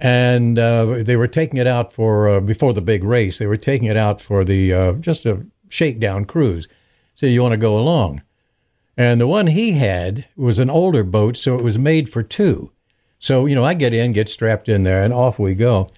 And 0.00 0.58
uh, 0.58 1.02
they 1.02 1.16
were 1.16 1.26
taking 1.26 1.58
it 1.58 1.66
out 1.66 1.92
for, 1.92 2.28
uh, 2.28 2.40
before 2.40 2.72
the 2.72 2.80
big 2.80 3.02
race, 3.02 3.38
they 3.38 3.46
were 3.46 3.56
taking 3.56 3.88
it 3.88 3.96
out 3.96 4.20
for 4.20 4.44
the, 4.44 4.72
uh, 4.72 4.92
just 4.92 5.26
a 5.26 5.44
shakedown 5.68 6.24
cruise. 6.24 6.68
So 7.14 7.26
you 7.26 7.42
want 7.42 7.52
to 7.52 7.58
go 7.58 7.78
along. 7.78 8.22
And 8.96 9.20
the 9.20 9.26
one 9.26 9.48
he 9.48 9.72
had 9.72 10.26
was 10.36 10.58
an 10.58 10.70
older 10.70 11.04
boat, 11.04 11.36
so 11.36 11.56
it 11.56 11.64
was 11.64 11.78
made 11.78 12.08
for 12.08 12.22
two. 12.22 12.72
So, 13.18 13.46
you 13.46 13.54
know, 13.54 13.64
I 13.64 13.74
get 13.74 13.94
in, 13.94 14.12
get 14.12 14.28
strapped 14.28 14.68
in 14.68 14.84
there, 14.84 15.02
and 15.02 15.12
off 15.12 15.38
we 15.38 15.54
go. 15.54 15.90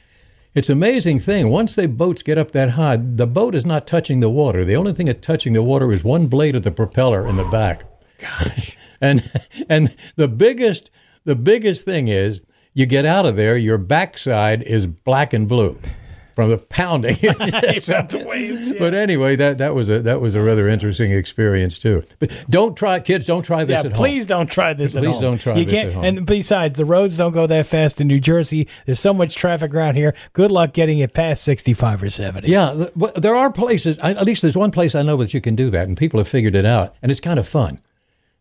It's 0.54 0.68
an 0.68 0.78
amazing 0.78 1.20
thing. 1.20 1.48
Once 1.48 1.76
the 1.76 1.86
boats 1.86 2.22
get 2.22 2.38
up 2.38 2.50
that 2.52 2.70
high, 2.70 2.96
the 2.96 3.26
boat 3.26 3.54
is 3.54 3.64
not 3.64 3.86
touching 3.86 4.20
the 4.20 4.30
water. 4.30 4.64
The 4.64 4.76
only 4.76 4.92
thing 4.92 5.06
that's 5.06 5.24
touching 5.24 5.52
the 5.52 5.62
water 5.62 5.92
is 5.92 6.02
one 6.02 6.26
blade 6.26 6.56
of 6.56 6.62
the 6.62 6.70
propeller 6.70 7.26
in 7.26 7.36
the 7.36 7.44
back. 7.44 7.84
Gosh. 8.18 8.76
and 9.00 9.30
and 9.68 9.94
the 10.16 10.28
biggest 10.28 10.90
the 11.24 11.36
biggest 11.36 11.84
thing 11.84 12.08
is 12.08 12.40
you 12.74 12.86
get 12.86 13.04
out 13.06 13.26
of 13.26 13.36
there, 13.36 13.56
your 13.56 13.78
backside 13.78 14.62
is 14.62 14.86
black 14.86 15.32
and 15.32 15.48
blue 15.48 15.78
from 16.36 16.48
the 16.50 16.58
pounding. 16.58 17.16
So- 17.80 18.06
But 18.78 18.94
anyway, 18.94 19.36
that, 19.36 19.58
that 19.58 19.74
was 19.74 19.88
a 19.88 19.98
that 20.00 20.20
was 20.20 20.34
a 20.34 20.40
rather 20.42 20.68
interesting 20.68 21.12
experience 21.12 21.78
too. 21.78 22.04
But 22.18 22.30
don't 22.48 22.76
try, 22.76 23.00
kids. 23.00 23.26
Don't 23.26 23.42
try 23.42 23.64
this 23.64 23.82
Yeah, 23.82 23.90
at 23.90 23.94
please 23.94 24.22
home. 24.22 24.28
don't 24.28 24.50
try 24.50 24.72
this 24.72 24.96
at 24.96 25.02
Please 25.02 25.14
home. 25.14 25.22
don't 25.22 25.38
try 25.38 25.56
you 25.56 25.64
this 25.64 25.74
can't, 25.74 25.88
at 25.88 25.94
home. 25.94 26.04
And 26.04 26.26
besides, 26.26 26.78
the 26.78 26.84
roads 26.84 27.16
don't 27.16 27.32
go 27.32 27.46
that 27.46 27.66
fast 27.66 28.00
in 28.00 28.06
New 28.06 28.20
Jersey. 28.20 28.68
There's 28.86 29.00
so 29.00 29.12
much 29.12 29.34
traffic 29.34 29.74
around 29.74 29.96
here. 29.96 30.14
Good 30.32 30.50
luck 30.52 30.72
getting 30.72 30.98
it 31.00 31.12
past 31.12 31.42
65 31.44 32.02
or 32.04 32.10
70. 32.10 32.48
Yeah, 32.48 32.86
there 33.16 33.34
are 33.34 33.50
places. 33.52 33.98
At 33.98 34.24
least 34.24 34.42
there's 34.42 34.56
one 34.56 34.70
place 34.70 34.94
I 34.94 35.02
know 35.02 35.16
that 35.18 35.34
you 35.34 35.40
can 35.40 35.56
do 35.56 35.68
that, 35.70 35.88
and 35.88 35.96
people 35.96 36.18
have 36.20 36.28
figured 36.28 36.54
it 36.54 36.64
out, 36.64 36.94
and 37.02 37.10
it's 37.10 37.20
kind 37.20 37.38
of 37.38 37.46
fun. 37.48 37.80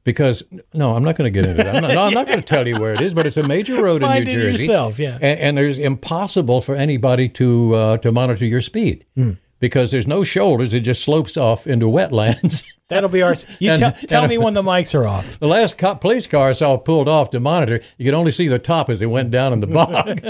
Because 0.09 0.43
no, 0.73 0.95
I'm 0.95 1.03
not 1.03 1.15
going 1.17 1.31
to 1.31 1.37
get 1.41 1.45
into 1.49 1.63
that. 1.63 1.75
I'm 1.75 1.81
not, 1.83 1.91
no, 1.93 2.01
I'm 2.07 2.13
not 2.13 2.25
going 2.25 2.39
to 2.39 2.45
tell 2.45 2.67
you 2.67 2.79
where 2.79 2.93
it 2.95 3.01
is, 3.01 3.13
but 3.13 3.27
it's 3.27 3.37
a 3.37 3.43
major 3.43 3.81
road 3.81 4.01
in 4.01 4.09
New 4.11 4.21
it 4.21 4.27
Jersey. 4.29 4.63
yourself, 4.63 4.97
yeah. 4.97 5.15
and, 5.21 5.39
and 5.39 5.57
there's 5.57 5.77
impossible 5.77 6.61
for 6.61 6.75
anybody 6.75 7.29
to 7.29 7.75
uh, 7.75 7.97
to 7.97 8.11
monitor 8.11 8.45
your 8.45 8.61
speed 8.61 9.05
Hmm. 9.15 9.31
because 9.59 9.91
there's 9.91 10.07
no 10.07 10.23
shoulders. 10.23 10.73
It 10.73 10.79
just 10.81 11.03
slopes 11.03 11.37
off 11.37 11.67
into 11.67 11.85
wetlands. 11.85 12.63
That'll 12.89 13.07
be 13.09 13.21
our. 13.21 13.35
You 13.59 13.69
And- 13.73 13.79
tell, 13.79 13.91
tell 14.07 14.23
and- 14.23 14.31
me 14.31 14.39
when 14.39 14.55
the 14.55 14.63
mics 14.63 14.95
are 14.99 15.05
off. 15.05 15.37
The 15.37 15.45
last 15.47 15.77
cop, 15.77 16.01
police 16.01 16.25
car 16.25 16.49
I 16.49 16.53
saw 16.53 16.75
pulled 16.75 17.07
off 17.07 17.29
to 17.29 17.39
monitor, 17.39 17.81
you 17.99 18.05
could 18.05 18.15
only 18.15 18.31
see 18.31 18.47
the 18.47 18.57
top 18.57 18.89
as 18.89 18.99
it 19.03 19.05
went 19.11 19.29
down 19.29 19.53
in 19.53 19.59
the 19.59 19.67
bog, 19.67 20.21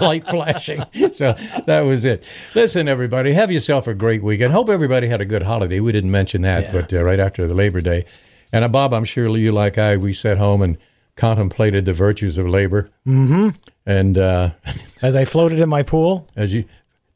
light 0.00 0.24
flashing. 0.28 0.84
So 1.12 1.32
that 1.64 1.80
was 1.86 2.04
it. 2.04 2.26
Listen, 2.54 2.88
everybody, 2.88 3.32
have 3.32 3.50
yourself 3.50 3.86
a 3.86 3.94
great 3.94 4.22
weekend. 4.22 4.52
Hope 4.52 4.68
everybody 4.68 5.08
had 5.08 5.22
a 5.22 5.24
good 5.24 5.44
holiday. 5.44 5.80
We 5.80 5.92
didn't 5.92 6.10
mention 6.10 6.42
that, 6.42 6.70
but 6.72 6.92
uh, 6.92 7.02
right 7.02 7.18
after 7.20 7.46
the 7.46 7.54
Labor 7.54 7.80
Day. 7.80 8.04
And 8.54 8.64
uh, 8.64 8.68
Bob, 8.68 8.94
I'm 8.94 9.04
sure 9.04 9.36
you, 9.36 9.50
like 9.52 9.78
I, 9.78 9.96
we 9.96 10.12
sat 10.12 10.38
home 10.38 10.62
and 10.62 10.78
contemplated 11.16 11.84
the 11.84 11.92
virtues 11.92 12.38
of 12.38 12.46
labor. 12.48 12.88
Mm-hmm. 13.06 13.48
And 13.84 14.16
uh, 14.16 14.50
As 15.02 15.16
I 15.16 15.24
floated 15.24 15.58
in 15.58 15.68
my 15.68 15.82
pool. 15.82 16.28
as 16.36 16.54
you, 16.54 16.64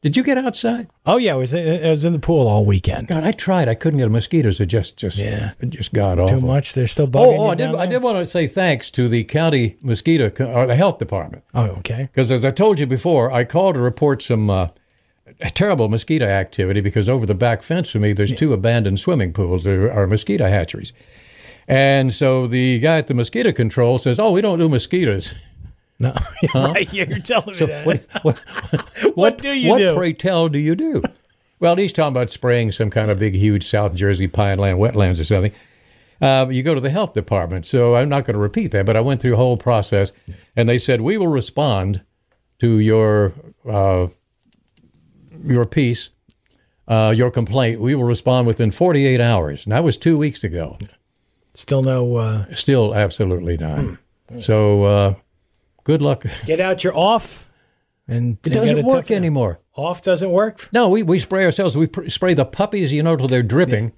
did 0.01 0.15
you 0.17 0.23
get 0.23 0.37
outside? 0.37 0.87
Oh 1.05 1.17
yeah, 1.17 1.33
I 1.33 1.35
was 1.35 1.53
I 1.53 1.89
was 1.89 2.05
in 2.05 2.13
the 2.13 2.19
pool 2.19 2.47
all 2.47 2.65
weekend. 2.65 3.07
God, 3.07 3.23
I 3.23 3.31
tried. 3.31 3.67
I 3.67 3.75
couldn't 3.75 3.99
get 3.99 4.07
a 4.07 4.09
mosquitoes. 4.09 4.59
It 4.61 4.67
just, 4.67 4.95
just, 4.97 5.17
Yeah. 5.17 5.51
it 5.59 5.69
just 5.71 5.93
got 5.93 6.19
off. 6.19 6.29
Too 6.29 6.39
much. 6.41 6.73
They're 6.73 6.87
still 6.87 7.05
Oh, 7.05 7.09
bugging 7.09 7.39
oh 7.39 7.45
you 7.45 7.51
I 7.51 7.55
did. 7.55 7.75
I 7.75 7.85
did 7.85 8.03
want 8.03 8.17
to 8.19 8.25
say 8.25 8.45
thanks 8.47 8.91
to 8.91 9.07
the 9.09 9.23
county 9.25 9.77
mosquito 9.81 10.25
or 10.45 10.65
the 10.67 10.75
health 10.75 10.99
department 10.99 11.43
Oh 11.53 11.65
okay. 11.79 12.09
because, 12.13 12.31
as 12.31 12.43
I 12.45 12.51
told 12.51 12.79
you 12.79 12.85
before, 12.85 13.31
I 13.31 13.43
called 13.45 13.75
to 13.75 13.81
report 13.81 14.21
some 14.21 14.49
uh, 14.49 14.67
terrible 15.53 15.89
mosquito 15.89 16.25
activity 16.25 16.81
because 16.81 17.09
over 17.09 17.25
the 17.25 17.35
back 17.35 17.61
fence 17.63 17.89
for 17.89 17.99
me, 17.99 18.13
there's 18.13 18.33
two 18.33 18.53
abandoned 18.53 18.99
swimming 18.99 19.33
pools. 19.33 19.63
There 19.65 19.91
are 19.91 20.07
mosquito 20.07 20.47
hatcheries, 20.49 20.93
and 21.69 22.13
so 22.13 22.47
the 22.47 22.79
guy 22.79 22.97
at 22.97 23.07
the 23.07 23.13
mosquito 23.13 23.51
control 23.51 23.97
says, 23.99 24.19
"Oh, 24.19 24.31
we 24.31 24.41
don't 24.41 24.59
do 24.59 24.67
mosquitoes." 24.67 25.35
No, 25.99 26.13
right. 26.55 26.91
You're 26.93 27.19
telling 27.19 27.51
me 27.59 27.65
that. 27.65 27.85
What, 27.85 28.03
what, 28.23 28.37
What 29.15 29.37
do 29.39 29.49
you 29.53 29.69
what, 29.69 29.77
do? 29.79 29.95
pray 29.95 30.13
tell, 30.13 30.47
do 30.49 30.57
you 30.57 30.75
do? 30.75 31.03
well, 31.59 31.75
he's 31.75 31.93
talking 31.93 32.13
about 32.13 32.29
spraying 32.29 32.71
some 32.71 32.89
kind 32.89 33.11
of 33.11 33.19
big, 33.19 33.35
huge 33.35 33.65
South 33.65 33.93
Jersey 33.93 34.27
pine 34.27 34.57
pineland 34.57 34.79
wetlands 34.79 35.19
or 35.19 35.25
something. 35.25 35.51
Uh, 36.21 36.47
you 36.49 36.63
go 36.63 36.73
to 36.73 36.81
the 36.81 36.89
health 36.89 37.13
department. 37.13 37.65
So 37.65 37.95
I'm 37.95 38.09
not 38.09 38.25
going 38.25 38.33
to 38.33 38.39
repeat 38.41 38.71
that, 38.71 38.85
but 38.85 38.97
I 38.97 39.01
went 39.01 39.21
through 39.21 39.31
the 39.31 39.37
whole 39.37 39.57
process, 39.57 40.11
and 40.55 40.67
they 40.67 40.77
said 40.77 41.01
we 41.01 41.17
will 41.17 41.27
respond 41.27 42.01
to 42.59 42.79
your 42.79 43.33
uh, 43.69 44.07
your 45.43 45.65
piece, 45.65 46.09
uh, 46.87 47.13
your 47.15 47.31
complaint. 47.31 47.79
We 47.79 47.95
will 47.95 48.03
respond 48.03 48.47
within 48.47 48.71
48 48.71 49.21
hours, 49.21 49.65
and 49.65 49.71
that 49.73 49.83
was 49.83 49.97
two 49.97 50.17
weeks 50.17 50.43
ago. 50.43 50.77
Still 51.59 51.83
no. 51.83 52.15
Uh, 52.15 52.45
Still, 52.55 52.95
absolutely 52.95 53.57
not. 53.57 53.83
So, 54.37 54.83
uh, 54.83 55.13
good 55.83 56.01
luck. 56.01 56.23
get 56.45 56.61
out 56.61 56.85
your 56.85 56.95
off. 56.95 57.49
And 58.07 58.37
It 58.45 58.53
doesn't 58.53 58.85
work 58.85 59.11
anymore. 59.11 59.59
Off 59.75 60.01
doesn't 60.01 60.31
work. 60.31 60.69
No, 60.71 60.87
we, 60.87 61.03
we 61.03 61.19
spray 61.19 61.43
ourselves. 61.43 61.75
We 61.75 61.87
pr- 61.87 62.07
spray 62.07 62.33
the 62.33 62.45
puppies, 62.45 62.93
you 62.93 63.03
know, 63.03 63.17
till 63.17 63.27
they're 63.27 63.43
dripping. 63.43 63.91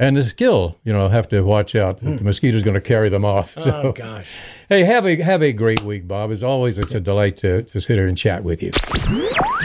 And 0.00 0.16
the 0.16 0.24
skill. 0.24 0.76
you 0.82 0.92
know, 0.94 1.08
have 1.08 1.28
to 1.28 1.42
watch 1.42 1.76
out. 1.76 1.98
that 1.98 2.06
The 2.06 2.16
hmm. 2.16 2.24
mosquito's 2.24 2.62
going 2.62 2.72
to 2.72 2.80
carry 2.80 3.10
them 3.10 3.22
off. 3.24 3.52
Oh, 3.58 3.60
so, 3.60 3.82
Oh 3.84 3.92
gosh. 3.92 4.26
hey, 4.70 4.84
have 4.84 5.04
a 5.06 5.20
have 5.20 5.42
a 5.42 5.52
great 5.52 5.82
week, 5.82 6.08
Bob. 6.08 6.30
As 6.30 6.42
always, 6.42 6.78
it's 6.78 6.94
a 6.94 7.00
delight 7.00 7.36
to 7.38 7.64
to 7.64 7.80
sit 7.82 7.98
here 7.98 8.08
and 8.08 8.16
chat 8.16 8.42
with 8.42 8.62
you. 8.62 8.70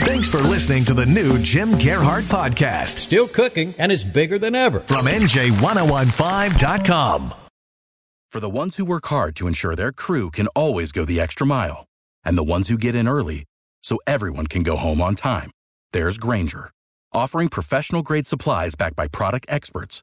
Thanks 0.00 0.28
for 0.28 0.36
listening 0.38 0.84
to 0.84 0.92
the 0.92 1.06
new 1.06 1.38
Jim 1.38 1.70
Gearhart 1.72 2.24
podcast 2.24 2.98
Still 2.98 3.26
cooking, 3.26 3.72
and 3.78 3.90
it's 3.90 4.04
bigger 4.04 4.38
than 4.38 4.54
ever. 4.54 4.80
from 4.80 5.06
NJ1015.com. 5.06 7.34
For 8.30 8.40
the 8.40 8.50
ones 8.50 8.76
who 8.76 8.84
work 8.84 9.06
hard 9.06 9.36
to 9.36 9.46
ensure 9.46 9.74
their 9.74 9.92
crew 9.92 10.30
can 10.30 10.48
always 10.48 10.92
go 10.92 11.06
the 11.06 11.18
extra 11.18 11.46
mile, 11.46 11.86
and 12.26 12.36
the 12.36 12.44
ones 12.44 12.68
who 12.68 12.76
get 12.76 12.94
in 12.94 13.08
early 13.08 13.46
so 13.82 13.98
everyone 14.06 14.48
can 14.48 14.62
go 14.62 14.76
home 14.76 15.00
on 15.00 15.14
time, 15.14 15.50
there's 15.94 16.18
Grainger, 16.18 16.70
offering 17.14 17.48
professional 17.48 18.02
grade 18.02 18.26
supplies 18.26 18.74
backed 18.74 18.96
by 18.96 19.08
product 19.08 19.46
experts 19.48 20.02